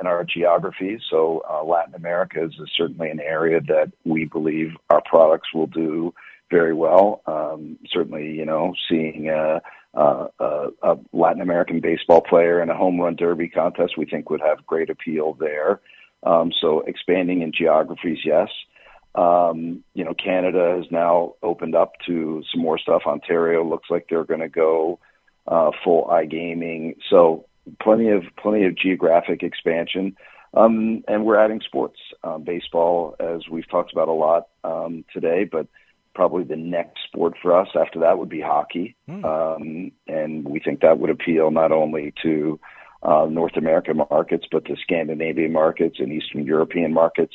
[0.00, 0.98] in our geography.
[1.10, 6.12] So uh, Latin America is certainly an area that we believe our products will do
[6.52, 7.22] very well.
[7.26, 9.58] Um, certainly, you know, seeing uh,
[9.94, 14.30] uh, a, a Latin American baseball player in a home run derby contest, we think
[14.30, 15.80] would have great appeal there.
[16.22, 18.48] Um, so expanding in geographies, yes.
[19.14, 23.02] Um, you know, Canada has now opened up to some more stuff.
[23.06, 25.00] Ontario looks like they're going to go
[25.46, 26.96] uh, full iGaming.
[27.10, 27.46] So
[27.80, 30.16] plenty of plenty of geographic expansion.
[30.54, 35.44] Um, and we're adding sports, um, baseball, as we've talked about a lot um, today,
[35.44, 35.66] but
[36.14, 38.96] probably the next sport for us after that would be hockey.
[39.08, 39.24] Mm.
[39.24, 42.60] Um, and we think that would appeal not only to
[43.02, 47.34] uh, North American markets, but to Scandinavian markets and Eastern European markets.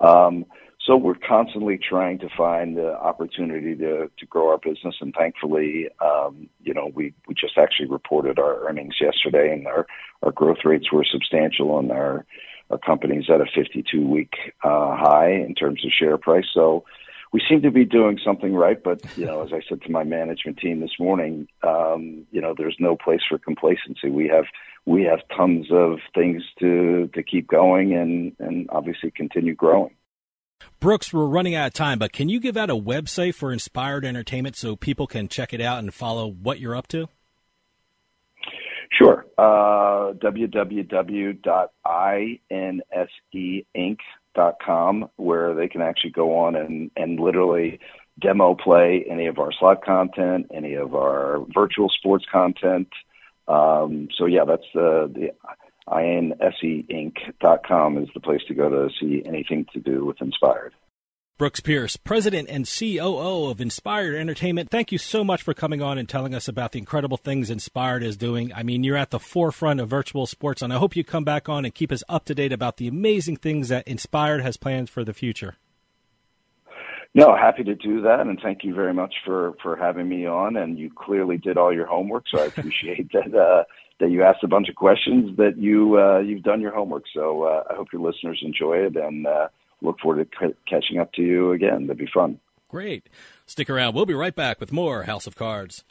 [0.00, 0.46] Um,
[0.86, 4.96] so we're constantly trying to find the opportunity to, to grow our business.
[5.00, 9.86] And thankfully, um, you know, we, we just actually reported our earnings yesterday and our,
[10.24, 12.26] our growth rates were substantial and our,
[12.70, 14.34] our company's at a 52 week
[14.64, 16.46] uh, high in terms of share price.
[16.52, 16.84] So,
[17.32, 20.04] we seem to be doing something right, but you know, as I said to my
[20.04, 24.10] management team this morning, um, you know, there's no place for complacency.
[24.10, 24.44] We have
[24.84, 29.94] we have tons of things to to keep going and and obviously continue growing.
[30.78, 34.04] Brooks, we're running out of time, but can you give out a website for Inspired
[34.04, 37.08] Entertainment so people can check it out and follow what you're up to?
[38.92, 39.26] Sure.
[39.38, 41.52] Uh, www.inseinc.com
[44.34, 47.78] dot com where they can actually go on and, and literally
[48.20, 52.88] demo play any of our slot content, any of our virtual sports content.
[53.48, 55.32] Um, so yeah, that's the, the
[55.88, 60.74] inseinc.com is the place to go to see anything to do with Inspired.
[61.42, 65.98] Brooks Pierce, President and COO of Inspired Entertainment, thank you so much for coming on
[65.98, 68.52] and telling us about the incredible things Inspired is doing.
[68.54, 71.48] I mean, you're at the forefront of virtual sports, and I hope you come back
[71.48, 74.88] on and keep us up to date about the amazing things that Inspired has planned
[74.88, 75.56] for the future.
[77.12, 80.56] No, happy to do that, and thank you very much for for having me on.
[80.56, 83.64] And you clearly did all your homework, so I appreciate that uh,
[83.98, 87.06] that you asked a bunch of questions that you uh, you've done your homework.
[87.12, 89.48] So uh, I hope your listeners enjoy it, and uh,
[89.82, 91.86] look forward to c- catching up to you again.
[91.86, 92.38] That'd be fun.
[92.68, 93.08] Great.
[93.46, 93.94] Stick around.
[93.94, 95.84] We'll be right back with more House of Cards.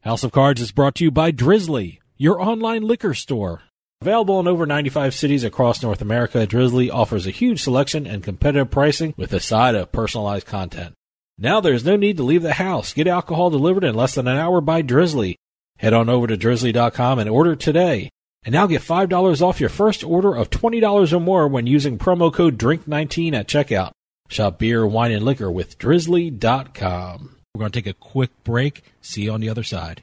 [0.00, 3.62] House of Cards is brought to you by Drizly, your online liquor store.
[4.00, 8.70] Available in over 95 cities across North America, Drizly offers a huge selection and competitive
[8.70, 10.94] pricing with a side of personalized content.
[11.38, 12.92] Now there's no need to leave the house.
[12.92, 15.36] Get alcohol delivered in less than an hour by Drizly.
[15.78, 18.10] Head on over to drizly.com and order today.
[18.44, 22.32] And now get $5 off your first order of $20 or more when using promo
[22.32, 23.92] code DRINK19 at checkout.
[24.28, 27.36] Shop beer, wine, and liquor with drizly.com.
[27.54, 28.82] We're going to take a quick break.
[29.00, 30.02] See you on the other side.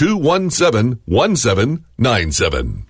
[0.00, 2.89] 217 1797.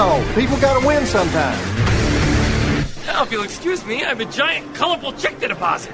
[0.00, 0.34] casino.
[0.34, 1.58] People gotta win sometime.
[3.06, 5.92] Now, if you'll excuse me, I have a giant, colorful check to deposit.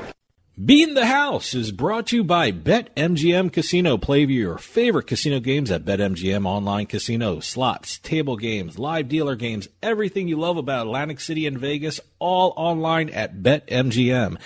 [0.63, 3.99] Beat the House is brought to you by BetMGM Casino.
[3.99, 7.41] Play your favorite casino games at BetMGM Online Casino.
[7.41, 12.55] Slots, table games, live dealer games, everything you love about Atlantic City and Vegas, all
[12.57, 14.39] online at BetMGM.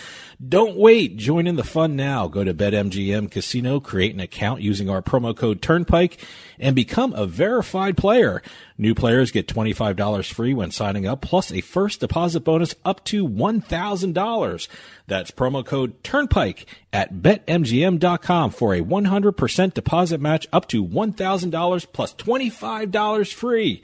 [0.48, 1.18] Don't wait.
[1.18, 2.26] Join in the fun now.
[2.26, 6.18] Go to BetMGM Casino, create an account using our promo code Turnpike,
[6.58, 8.40] and become a verified player.
[8.78, 13.28] New players get $25 free when signing up, plus a first deposit bonus up to
[13.28, 14.68] $1,000.
[15.06, 22.14] That's promo code Turnpike at BetMGM.com for a 100% deposit match up to $1,000 plus
[22.14, 23.82] $25 free.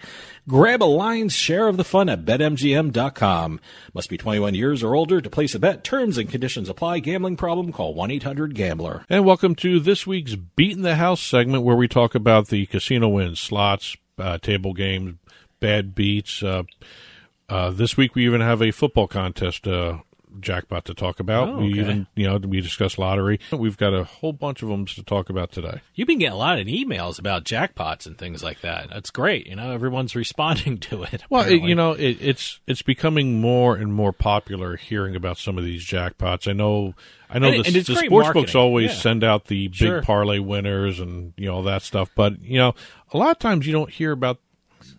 [0.48, 3.60] Grab a lion's share of the fun at BetMGM.com.
[3.94, 5.84] Must be 21 years or older to place a bet.
[5.84, 6.98] Terms and conditions apply.
[7.00, 7.72] Gambling problem?
[7.72, 9.04] Call 1-800-GAMBLER.
[9.08, 13.08] And welcome to this week's Beating the House segment where we talk about the casino
[13.08, 15.16] wins, slots, uh, table games,
[15.60, 16.64] bad beats, uh,
[17.48, 19.98] Uh, this week we even have a football contest uh,
[20.40, 21.48] jackpot to talk about.
[21.48, 23.40] Oh, We even, you know, we discussed lottery.
[23.52, 25.80] We've got a whole bunch of them to talk about today.
[25.94, 28.88] You've been getting a lot of emails about jackpots and things like that.
[28.90, 29.46] That's great.
[29.46, 31.22] You know, everyone's responding to it.
[31.30, 35.58] Well, it, you know, it, it's it's becoming more and more popular hearing about some
[35.58, 36.48] of these jackpots.
[36.48, 36.94] I know,
[37.30, 38.96] I know And the, and the sports books always Yeah.
[38.98, 40.02] send out the big Sure.
[40.02, 42.74] parlay winners and you know all that stuff, but you know,
[43.12, 44.38] a lot of times you don't hear about.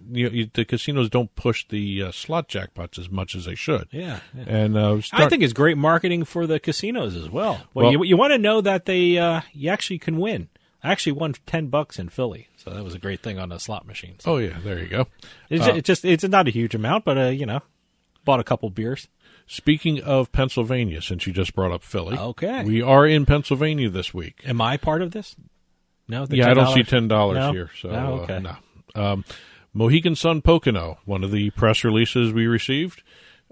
[0.09, 3.88] You you, the casinos don't push the uh, slot jackpots as much as they should.
[3.91, 4.43] Yeah, yeah.
[4.47, 7.61] and uh, I think it's great marketing for the casinos as well.
[7.73, 10.49] Well, Well- you, you want to know that they uh, you actually can win.
[10.83, 13.59] I actually won ten bucks in Philly, so that was a great thing on the
[13.59, 14.21] slot machines.
[14.25, 15.07] Oh yeah, there you go.
[15.49, 17.61] It's, Uh, it's just it's not a huge amount, but uh, you know,
[18.23, 19.07] bought a couple beers.
[19.49, 22.63] Speaking of Pennsylvania, since you just brought up Philly, Okay.
[22.65, 24.41] we are in Pennsylvania this week.
[24.45, 25.35] Am I part of this?
[26.09, 27.07] No, yeah, I don't see $10?
[27.09, 27.51] No?
[27.53, 27.69] here.
[27.81, 27.97] So No?
[27.97, 28.39] uh, okay.
[28.39, 28.55] no.
[28.95, 29.25] Um,
[29.74, 33.03] Mohegan Sun Pocono, one of the press releases we received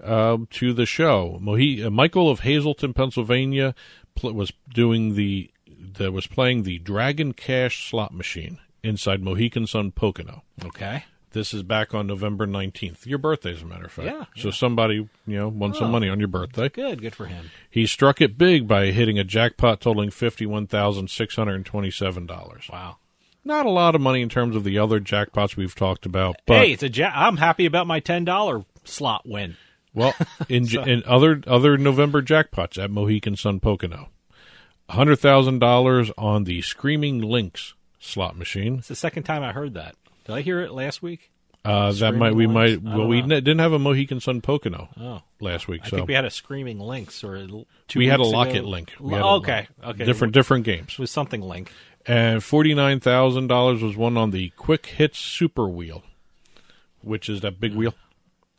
[0.02, 1.38] um, to the show.
[1.42, 3.74] Mohe- uh, Michael of Hazleton, Pennsylvania,
[4.14, 5.50] pl- was doing the
[5.98, 10.42] that was playing the Dragon Cash slot machine inside Mohegan Sun Pocono.
[10.64, 11.04] Okay.
[11.32, 13.06] This is back on November nineteenth.
[13.06, 14.08] Your birthday, as a matter of fact.
[14.08, 14.94] Yeah, So somebody,
[15.26, 15.92] you know, won some Oh.
[15.92, 16.70] money on your birthday.
[16.70, 17.50] Good, good for him.
[17.70, 22.24] He struck it big by hitting a jackpot totaling fifty-one thousand six hundred and twenty-seven
[22.26, 22.68] dollars.
[22.72, 22.96] Wow.
[23.46, 26.58] Not a lot of money in terms of the other jackpots we've talked about, but
[26.58, 29.56] hey, it's a ja- I'm happy about my ten dollar slot win.
[29.94, 30.14] well,
[30.48, 34.08] in So- in other other November jackpots at Mohegan Sun Pocono,
[34.90, 38.78] hundred thousand dollars on the Screaming Lynx slot machine.
[38.78, 39.94] It's the second time I heard that.
[40.24, 41.30] Did I hear it last week?
[41.64, 42.82] Uh, that might we Lynx?
[42.82, 43.40] might well we know.
[43.40, 45.22] didn't have a Mohegan Sun Pocono Oh.
[45.40, 47.46] last week, I so think we had a screaming links or a
[47.88, 48.68] two we had a locket ago.
[48.68, 48.90] link.
[48.90, 50.92] Had a- okay, okay, different different games.
[50.94, 51.70] It was something link.
[52.06, 56.02] And forty nine thousand dollars was won on the Quick Hits Super Wheel,
[57.02, 57.94] which is that big wheel.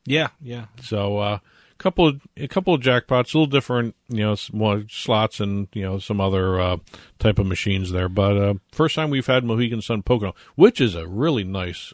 [0.05, 0.65] Yeah, yeah.
[0.81, 4.83] So uh, a couple of a couple of jackpots, a little different, you know, more
[4.89, 6.77] slots and you know some other uh,
[7.19, 8.09] type of machines there.
[8.09, 11.93] But uh, first time we've had Mohegan Sun Pocono, which is a really nice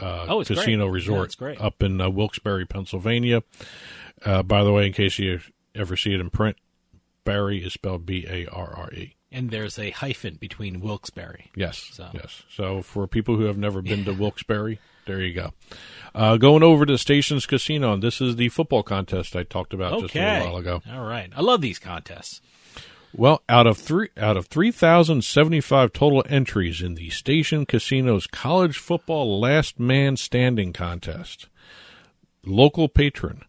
[0.00, 0.46] uh, Oh, great.
[0.58, 1.60] casino Yeah, resort it's great.
[1.60, 3.42] up in uh, Wilkes-Barre, Pennsylvania.
[4.24, 5.40] Uh, by the way, in case you
[5.74, 6.56] ever see it in print,
[7.24, 9.14] Barry is spelled B A R R E.
[9.32, 11.50] And there's a hyphen between Wilkes-Barre.
[11.54, 11.90] Yes.
[11.92, 12.08] So.
[12.12, 12.42] Yes.
[12.50, 15.52] So for people who have never been to Wilkes-Barre, there you go.
[16.14, 20.00] Uh, going over to Stations Casino, and this is the football contest I talked about
[20.00, 20.82] just a little while ago.
[20.92, 21.30] All right.
[21.34, 22.40] I love these contests.
[23.12, 27.66] Well, out of three out of three thousand seventy five total entries in the Station
[27.66, 31.48] Casino's College Football Last Man Standing contest,
[32.44, 33.42] local patron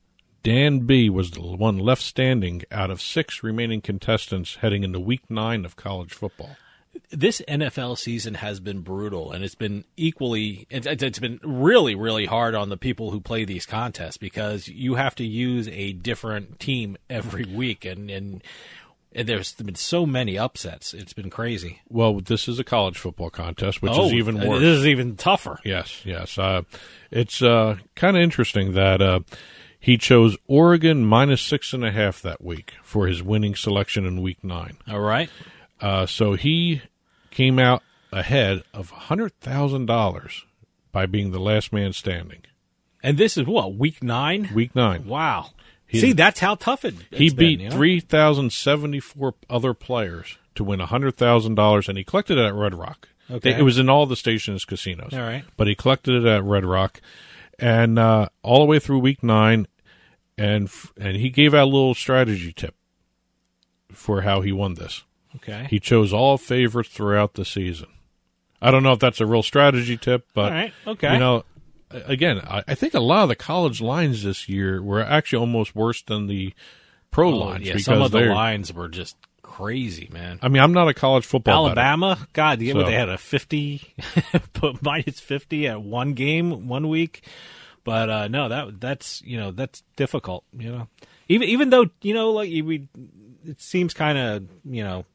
[0.44, 5.22] Dan B was the one left standing out of six remaining contestants heading into Week
[5.30, 6.56] Nine of college football.
[7.10, 10.68] This NFL season has been brutal, and it's been equally.
[10.70, 14.96] It's, it's been really, really hard on the people who play these contests because you
[14.96, 18.44] have to use a different team every week, and and,
[19.14, 20.94] and there's been so many upsets.
[20.94, 21.82] It's been crazy.
[21.88, 24.60] Well, this is a college football contest, which Oh, is even worse.
[24.60, 25.60] This is even tougher.
[25.64, 26.38] Yes, yes.
[26.38, 26.64] Uh,
[27.10, 29.20] it's uh, kind of interesting that uh,
[29.82, 34.22] he chose Oregon minus six and a half that week for his winning selection in
[34.22, 34.78] Week Nine.
[34.88, 35.30] All right.
[35.82, 36.84] Uh, so he
[37.32, 40.46] came out ahead of hundred thousand dollars
[40.92, 42.42] by being the last man standing.
[43.02, 44.50] And this is what week nine.
[44.54, 45.06] Week nine.
[45.08, 45.48] Wow.
[45.88, 46.94] He- See, that's how tough it.
[47.12, 47.76] he beat you know?
[47.76, 52.46] three thousand seventy four other players to win hundred thousand dollars, and he collected it
[52.46, 53.10] at Red Rock.
[53.30, 53.58] Okay.
[53.58, 55.14] It was in all the stations casinos.
[55.14, 55.44] All right.
[55.58, 57.02] but he collected it at Red Rock,
[57.58, 59.68] and uh, all the way through week nine,
[60.42, 62.76] and f- and he gave out a little strategy tip
[63.92, 65.04] for how he won this.
[65.38, 65.68] Okay.
[65.70, 67.88] He chose all favorites throughout the season.
[68.62, 71.14] I don't know if that's a real strategy tip, but right, okay.
[71.14, 71.44] you know,
[71.90, 75.76] again, I, I think a lot of the college lines this year were actually almost
[75.76, 76.54] worse than the
[77.10, 80.38] pro Oh, lines yeah, because some of the lines were just crazy, man.
[80.42, 81.80] I mean, I'm not a college football better.
[81.80, 83.82] Alabama, God, you know, So- they had a fifty,
[84.54, 87.24] put minus fifty at one game one week,
[87.84, 90.44] but uh, no, that that's you know that's difficult.
[90.58, 90.88] You know,
[91.28, 92.88] even even though you know like we,
[93.46, 95.06] it seems kind of you know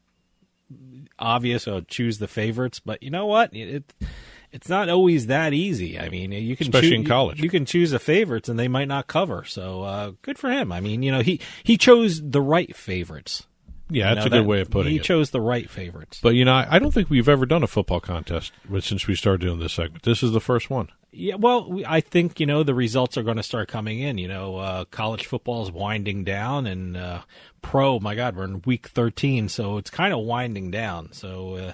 [1.19, 1.67] obvious.
[1.67, 3.53] Oh, choose the favorites, but you know what?
[3.55, 3.69] It,
[4.01, 4.07] it
[4.51, 5.99] it's not always that easy.
[5.99, 7.37] I mean, you can Especially choo- in college.
[7.39, 9.43] You, you can choose the favorites, and they might not cover.
[9.43, 10.71] So uh, good for him.
[10.71, 13.45] I mean, you know, he he chose the right favorites.
[13.89, 15.01] Yeah, You that's know, a good that- way of putting he it.
[15.01, 16.19] He chose the right favorites.
[16.21, 18.51] But you know, I I don't think we've ever done a football contest
[18.81, 20.03] since we started doing this segment.
[20.03, 20.89] This is the first one.
[21.17, 24.17] Yeah, well, we, I think you know the results are going to start coming in.
[24.19, 27.21] You know, uh, college football is winding down, and uh,
[27.61, 27.99] pro.
[27.99, 31.11] My God, we're in week thirteen, so it's kind of winding down.
[31.13, 31.71] So uh,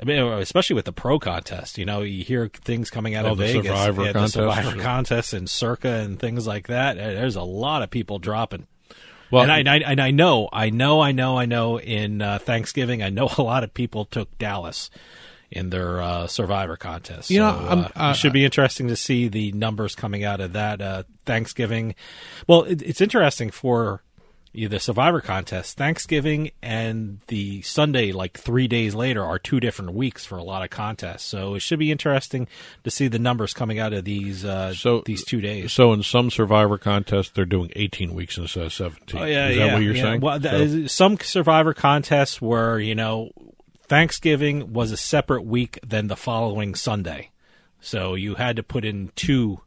[0.00, 3.32] I mean, especially with the pro contest, you know, you hear things coming out Oh,
[3.32, 4.82] of the Vegas, Survivor yeah, contest, the Survivor sure.
[4.82, 6.98] contest, and Circa and things like that.
[6.98, 8.66] Uh, There's a lot of people dropping.
[9.30, 11.78] Well, and I, I and I know, I know, I know, I know.
[11.78, 14.88] In uh, Thanksgiving, I know a lot of people took Dallas
[15.50, 17.30] in their uh, Survivor contest.
[17.30, 20.24] You know, So, I'm- uh, uh, it should be interesting to see the numbers coming
[20.24, 21.94] out of that uh, Thanksgiving.
[22.46, 24.02] Well, it, it's interesting for
[24.52, 25.76] you, the Survivor contest.
[25.76, 30.64] Thanksgiving and the Sunday, like three days later, are two different weeks for a lot
[30.64, 31.22] of contests.
[31.22, 32.48] So it should be interesting
[32.82, 35.72] to see the numbers coming out of these uh, So these two days.
[35.72, 39.20] So in some Survivor contests, they're doing 18 weeks instead of 17.
[39.20, 39.66] Oh yeah, is yeah.
[39.66, 40.02] that what you're yeah.
[40.02, 40.20] saying?
[40.20, 43.30] Well, So- is- some Survivor contests where you know
[43.90, 47.32] Thanksgiving was a separate week than the following Sunday,
[47.80, 49.62] so you had to put in two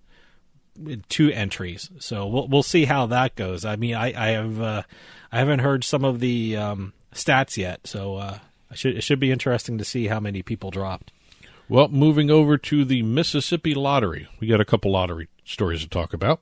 [1.09, 1.89] two entries.
[1.99, 3.65] So we'll we'll see how that goes.
[3.65, 4.83] I mean, I I have uh,
[5.29, 8.37] I haven't heard some of the um, stats yet, so uh,
[8.71, 11.11] I should it should be interesting to see how many people dropped.
[11.67, 16.13] Well, moving over to the Mississippi lottery, we got a couple lottery stories to talk
[16.13, 16.39] about.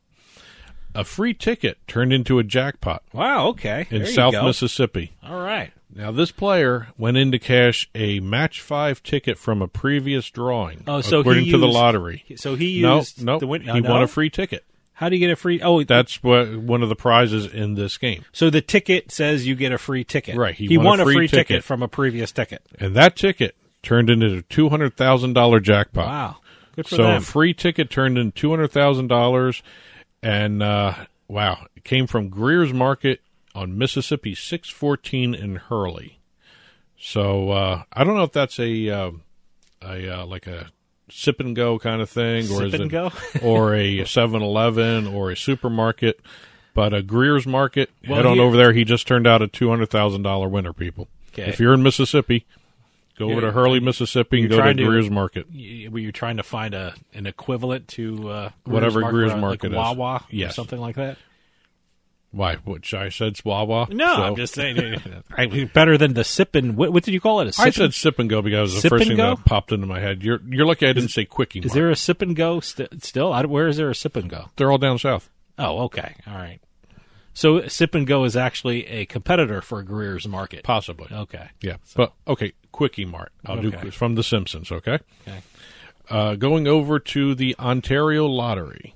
[0.94, 3.02] A free ticket turned into a jackpot.
[3.12, 3.88] Wow, okay.
[3.90, 4.46] In South go.
[4.46, 5.14] Mississippi.
[5.24, 5.74] All right.
[5.94, 10.84] Now, this player went in to cash a match five ticket from a previous drawing.
[10.88, 12.24] Oh, so according he to the lottery.
[12.38, 14.64] so he no, used no, the win- he oh, won a free ticket.
[14.94, 15.60] How do you get a free?
[15.62, 18.24] Oh, That's what one of the prizes in this game.
[18.32, 20.36] So the ticket says you get a free ticket.
[20.38, 21.48] Right, he He, won a won, a free free, ticket.
[21.48, 21.64] ticket.
[21.64, 22.62] from a previous ticket.
[22.80, 26.06] And that ticket turned into a two hundred thousand dollar jackpot.
[26.06, 26.38] Wow.
[26.76, 27.18] Good for so them.
[27.18, 29.62] a free ticket turned into two hundred thousand dollars,
[30.24, 30.94] and uh,
[31.28, 33.20] wow, it came from Greer's Market
[33.56, 36.20] on Mississippi six fourteen in Hurley.
[37.00, 39.12] So uh, I don't know if that's a uh,
[39.82, 40.72] a uh, like a
[41.10, 43.12] sip and go kind of thing, or Sip is it go?
[43.42, 46.20] or a Seven Eleven or a supermarket.
[46.74, 48.72] But a Greer's Market, Well, head on here- over there.
[48.72, 50.72] He just turned out a two hundred thousand dollar winner.
[50.72, 51.50] People, Okay.
[51.50, 52.46] if you're in Mississippi,
[53.20, 55.48] go over to Hurley, Mississippi, and go to Greer's Market.
[55.50, 59.76] Were you trying to find a an equivalent to uh, Whatever Greer's uh, Market is.
[59.76, 60.52] like Wawa, Yes.
[60.52, 61.18] or something like that?
[62.32, 62.56] Why?
[62.56, 63.88] Which I said Wawa.
[63.92, 65.02] No, so- I'm just saying.
[65.38, 67.48] I better than the sip and what, what did you call it?
[67.48, 69.36] A sip I and- said sip and go because it was the first thing go?
[69.36, 70.24] that popped into my head.
[70.24, 71.60] You're you're lucky I didn't say quickie.
[71.60, 73.34] Is there a sip and go st- still?
[73.34, 74.50] I, where is there a sip and go?
[74.56, 75.30] They're all down south.
[75.60, 76.60] Oh, okay, all right.
[77.34, 81.08] So sip and go is actually a competitor for Greer's Market, possibly.
[81.12, 83.32] Okay, Yeah, but okay, quickie mart.
[83.46, 84.72] I'll do from The Simpsons.
[84.72, 85.00] Okay.
[85.28, 85.42] Okay.
[86.10, 88.96] Uh, going over to the Ontario Lottery,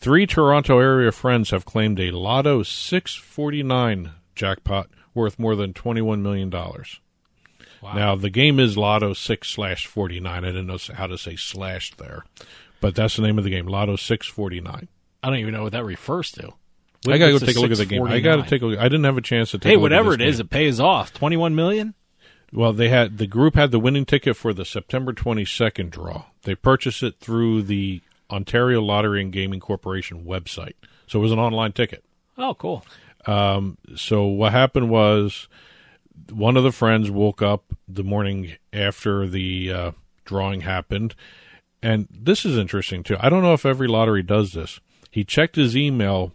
[0.00, 6.22] three Toronto area friends have claimed a Lotto 649 jackpot worth more than twenty one
[6.22, 7.00] million dollars.
[7.82, 7.94] Wow.
[7.94, 10.44] Now the game is Lotto six slash forty nine.
[10.44, 12.24] I didn't know how to say slash there,
[12.80, 14.88] but that's the name of the game, Lotto six forty nine.
[15.22, 16.52] I don't even know what that refers to.
[17.08, 18.02] I gotta go take a look at the game.
[18.02, 18.78] I gotta take a look.
[18.78, 19.70] I didn't have a chance to take.
[19.70, 20.46] Hey, a look whatever at it is, game.
[20.46, 21.14] it pays off.
[21.14, 21.94] Twenty-one million.
[22.52, 26.24] Well, they had the group had the winning ticket for the September 22nd draw.
[26.42, 30.74] They purchased it through the Ontario Lottery and Gaming Corporation website,
[31.06, 32.04] so it was an online ticket.
[32.38, 32.84] Oh, cool.
[33.26, 35.48] Um, so what happened was
[36.32, 39.90] one of the friends woke up the morning after the uh,
[40.24, 41.14] drawing happened,
[41.82, 43.16] and this is interesting too.
[43.20, 44.80] I don't know if every lottery does this.
[45.10, 46.32] He checked his email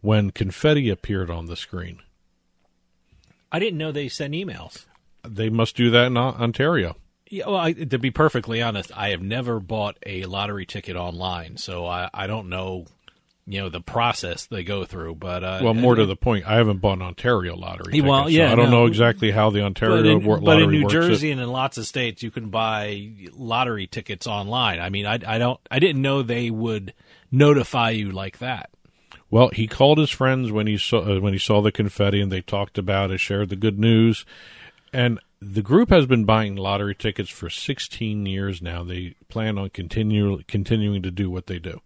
[0.00, 2.00] when confetti appeared on the screen.
[3.52, 4.86] I didn't know they sent emails.
[5.22, 6.96] They must do that in Ontario.
[7.34, 11.56] Yeah, well, I, to be perfectly honest, I have never bought a lottery ticket online,
[11.56, 12.86] so I, I don't know,
[13.44, 15.16] you know, the process they go through.
[15.16, 17.98] But uh, Well, more to the point, I haven't bought an Ontario lottery.
[17.98, 18.82] Yeah, well, ticket, so yeah, I don't no.
[18.82, 20.88] know exactly how the Ontario but in, wor- but in New.
[20.88, 24.78] Jersey It- and in lots of states, you can buy lottery tickets online.
[24.78, 26.94] I mean, I, I don't, I didn't know they would
[27.32, 28.70] notify you like that.
[29.28, 32.30] Well, he called his friends when he saw uh, when he saw the confetti, and
[32.30, 34.24] they talked about it, shared the good news,
[34.92, 35.18] and
[35.52, 38.82] the group has been buying lottery tickets for 16 years now.
[38.84, 41.80] They plan on continue continuing to do what they do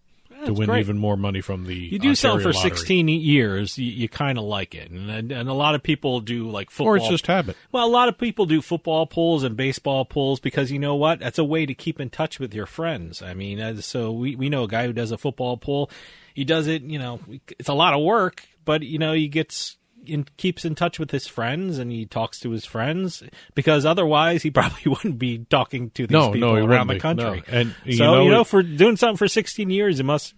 [0.44, 0.80] to win great.
[0.80, 1.74] even more money from the.
[1.74, 2.70] You do something for lottery.
[2.70, 6.50] 16 years, you, you kind of like it, and, and a lot of people do
[6.50, 6.94] like football.
[6.94, 7.56] Or it's just habit.
[7.72, 11.20] Well, a lot of people do football pools and baseball pools because you know what?
[11.20, 13.22] That's a way to keep in touch with your friends.
[13.22, 15.90] I mean, so we we know a guy who does a football pool.
[16.34, 17.18] He does it, you know,
[17.59, 19.78] it's a lot of work, but you know, he gets
[20.09, 23.22] in, keeps in touch with his friends and he talks to his friends
[23.54, 27.42] because otherwise he probably wouldn't be talking to these No, people no, around the country.
[27.50, 27.59] No.
[27.59, 30.34] And, you so know, you know, for doing something for 16 years, it must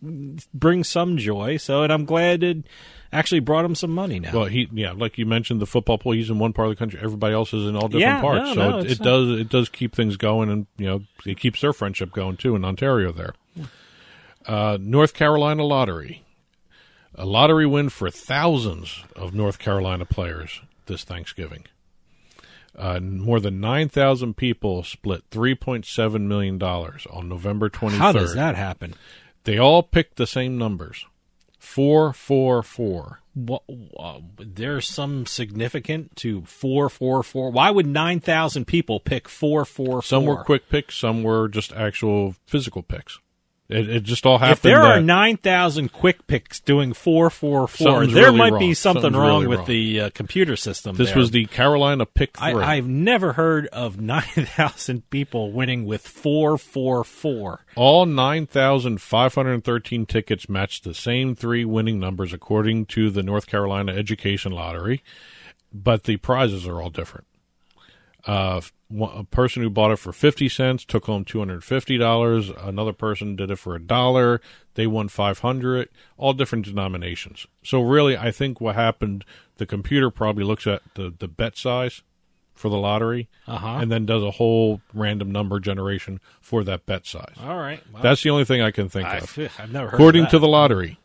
[0.52, 1.56] bring some joy.
[1.56, 2.66] So, and I'm glad it
[3.12, 4.32] actually brought him some money now.
[4.32, 6.12] Well, he yeah, like you mentioned, the football pool.
[6.12, 7.00] He's in one part of the country.
[7.02, 8.48] Everybody else is in all different Yeah, parts.
[8.50, 11.38] no, so no, it, it does it does keep things going, and you know it
[11.40, 13.10] keeps their friendship going too in Ontario.
[13.12, 13.34] There,
[14.46, 16.22] uh, North Carolina lottery,
[17.14, 21.64] a lottery win for thousands of North Carolina players this Thanksgiving.
[22.76, 27.90] Uh, more than 9,000 people split $3.7 million on November 23rd.
[27.98, 28.94] How does that happen?
[29.44, 31.06] They all picked the same numbers
[31.58, 33.20] 444.
[33.34, 33.62] What,
[33.98, 37.50] uh, there's some significant to 444.
[37.50, 40.02] Why would 9,000 people pick 444?
[40.02, 43.18] Some were quick picks, some were just actual physical picks.
[43.70, 44.58] It, it just all happened.
[44.58, 48.60] If there are 9,000 quick picks doing 444, there really might wrong.
[48.60, 49.68] be something Something's wrong really with wrong.
[49.68, 50.96] the uh, computer system.
[50.96, 51.18] this there.
[51.18, 52.52] was the Carolina pick three.
[52.54, 57.64] I, I've never heard of 9,000 people winning with 444.
[57.76, 64.52] All 9,513 tickets matched the same three winning numbers according to the North Carolina Education
[64.52, 65.02] Lottery,
[65.72, 67.26] but the prizes are all different.
[68.26, 68.60] Uh,
[69.00, 73.56] a person who bought it for 50 cents took home $250 another person did it
[73.56, 74.40] for a dollar.
[74.74, 77.46] They won 500 all different denominations.
[77.62, 79.24] So really i think what happened
[79.56, 82.02] the computer probably looks at the, the bet size
[82.54, 83.78] for the lottery uh-huh.
[83.80, 87.34] and then does a whole random number generation for that bet size.
[87.42, 87.82] All right.
[87.92, 89.38] Well, that's the only thing i can think I, of.
[89.58, 90.98] I've never heard according to the lottery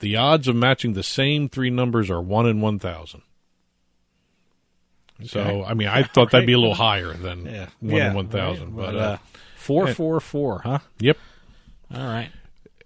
[0.00, 3.22] the odds of matching the same three numbers are 1 in 1000
[5.20, 5.28] Okay.
[5.28, 6.30] So I mean, I thought right.
[6.32, 7.66] that'd be a little higher than yeah.
[7.80, 8.14] one yeah.
[8.14, 8.86] one thousand, right.
[8.86, 9.18] but uh, uh,
[9.56, 10.78] four four four, huh?
[11.00, 11.18] Yep.
[11.94, 12.30] All right.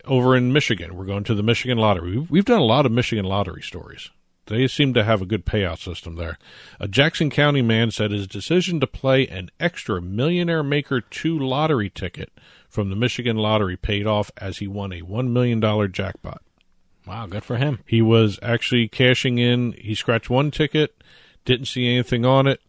[0.05, 2.19] Over in Michigan, we're going to the Michigan lottery.
[2.19, 4.11] We've done a lot of Michigan lottery stories.
[4.47, 6.39] They seem to have a good payout system there.
[6.81, 11.89] A Jackson County man said his decision to play an extra Millionaire Maker 2 lottery
[11.89, 12.33] ticket
[12.69, 15.61] from the Michigan lottery paid off as he won a $1 million
[15.93, 16.43] jackpot.
[17.07, 17.81] Wow, good for him.
[17.87, 19.73] He was actually cashing in.
[19.73, 21.02] He scratched one ticket
[21.45, 22.61] didn't see anything on it.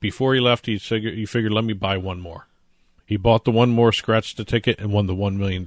[0.00, 2.46] Before he left, he figured, he figured, let me buy one more.
[3.06, 5.64] He bought the one more, scratched the ticket, and won the $1 million.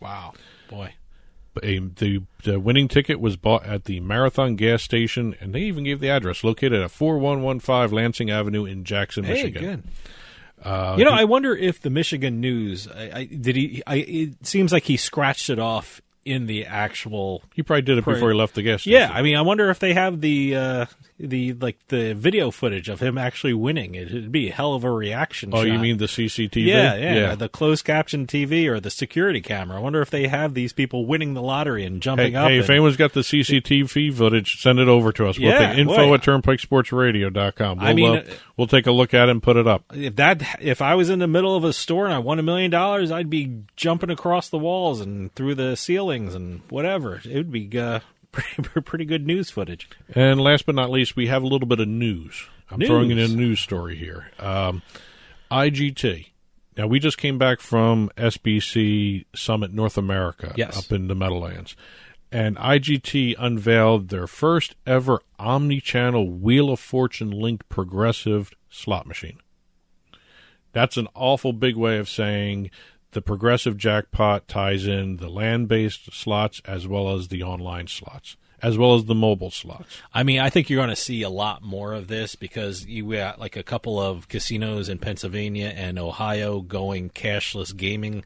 [0.00, 0.32] Wow.
[0.68, 0.94] Boy.
[1.62, 5.84] A, the, the winning ticket was bought at the Marathon gas station, and they even
[5.84, 9.62] gave the address located at 4115 Lansing Avenue in Jackson, Hey, Michigan.
[9.62, 10.66] good.
[10.66, 13.82] Uh, you know, he- I wonder if the Michigan News I, I, did he.
[13.86, 17.42] I, it seems like he scratched it off in the actual.
[17.54, 19.10] He probably did it before he left the gas Yeah.
[19.12, 20.86] I mean, I wonder if they have the uh,
[21.18, 23.94] the like the video footage of him actually winning.
[23.94, 25.50] It, would be a hell of a reaction.
[25.52, 26.66] Oh, you mean the CCTV?
[26.66, 27.34] Yeah, yeah, Yeah.
[27.34, 29.76] the closed caption TV or the security camera.
[29.78, 32.48] I wonder if they have these people winning the lottery and Hey, jumping up.
[32.50, 35.38] hey, if anyone's got the CCTV footage, send it over to us.
[35.38, 36.14] We'll Yeah, take info boy.
[36.14, 37.78] at turnpikesportsradio.com.
[37.78, 38.24] We'll, I mean, uh,
[38.56, 39.84] we'll take a look at it and put it up.
[39.94, 42.42] if that if I was in the middle of a store and I won a
[42.42, 45.76] million dollars, I'd be jumping across the walls and through the
[46.12, 47.20] ceilings and whatever.
[47.24, 48.00] It would be uh,
[48.32, 49.88] pretty, pretty good news footage.
[50.14, 52.46] And last but not least, we have a little bit of news.
[52.70, 52.88] I'm News.
[52.88, 54.28] throwing in a news story here.
[54.38, 54.82] Um,
[55.50, 56.28] IGT.
[56.76, 60.78] Now, we just came back from SBC Summit North America Yes.
[60.78, 61.76] up in the Meadowlands.
[62.30, 69.36] And IGT unveiled their first ever omni channel Wheel of Fortune linked progressive slot machine.
[70.72, 72.70] That's an awful big way of saying
[73.12, 78.36] the progressive jackpot ties in the land based slots as well as the online slots,
[78.60, 80.00] as well as the mobile slots.
[80.12, 83.10] I mean, I think you're going to see a lot more of this because you
[83.12, 88.24] got like a couple of casinos in Pennsylvania and Ohio going cashless gaming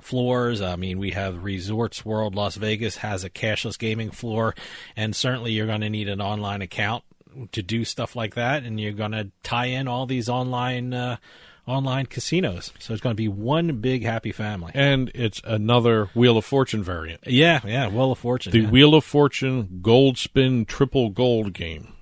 [0.00, 0.60] floors.
[0.60, 4.54] I mean, we have Resorts World Las Vegas has a cashless gaming floor,
[4.96, 7.04] and certainly you're going to need an online account
[7.52, 11.16] to do stuff like that, and you're going to tie in all these online uh,
[11.68, 12.72] online casinos.
[12.78, 14.72] So it's going to be one big happy family.
[14.74, 17.26] And it's another Wheel of Fortune variant.
[17.26, 18.52] Yeah, yeah, Wheel of Fortune.
[18.52, 18.70] The yeah.
[18.70, 21.94] Wheel of Fortune Gold Spin Triple Gold game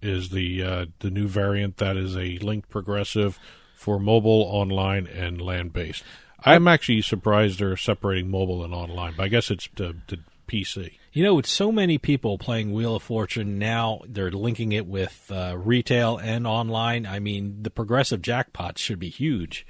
[0.00, 3.38] is the uh, the new variant that is a linked progressive
[3.74, 6.02] for mobile, online, and land based.
[6.40, 10.98] I'm actually surprised they're separating mobile and online, but I guess it's the, the PC.
[11.16, 15.32] You know, with so many people playing Wheel of Fortune now, they're linking it with
[15.34, 17.06] uh, retail and online.
[17.06, 19.66] I mean, the progressive jackpots should be huge.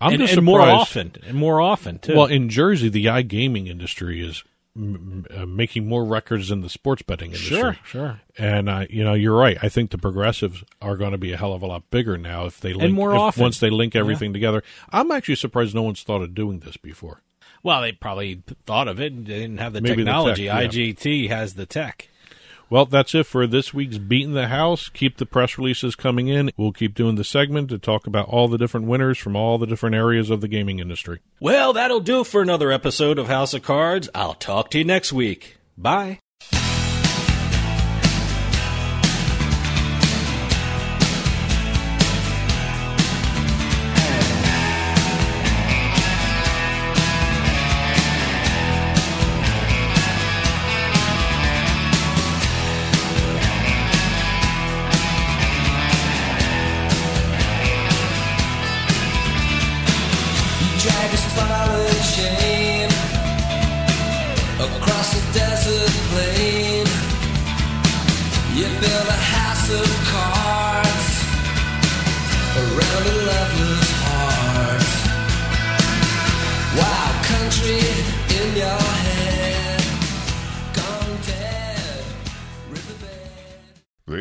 [0.00, 2.16] I'm and, just and more often, and more often too.
[2.16, 4.42] Well, in Jersey, the iGaming industry is
[4.74, 7.56] m- m- uh, making more records than the sports betting industry.
[7.56, 8.20] Sure, sure.
[8.36, 9.56] And uh, you know, you're right.
[9.62, 12.46] I think the progressives are going to be a hell of a lot bigger now
[12.46, 13.42] if they link more if- often.
[13.42, 14.00] once they link Yeah.
[14.00, 14.64] everything together.
[14.90, 17.22] I'm actually surprised no one's thought of doing this before.
[17.62, 19.12] Well, they probably thought of it.
[19.12, 20.46] and They didn't have the Maybe the technology.
[20.46, 20.68] tech, yeah.
[20.68, 22.08] IGT has the tech.
[22.70, 24.90] Well, that's it for this week's Beating the House.
[24.90, 26.50] Keep the press releases coming in.
[26.58, 29.66] We'll keep doing the segment to talk about all the different winners from all the
[29.66, 31.20] different areas of the gaming industry.
[31.40, 34.10] Well, that'll do for another episode of House of Cards.
[34.14, 35.56] I'll talk to you next week.
[35.78, 36.20] Bye.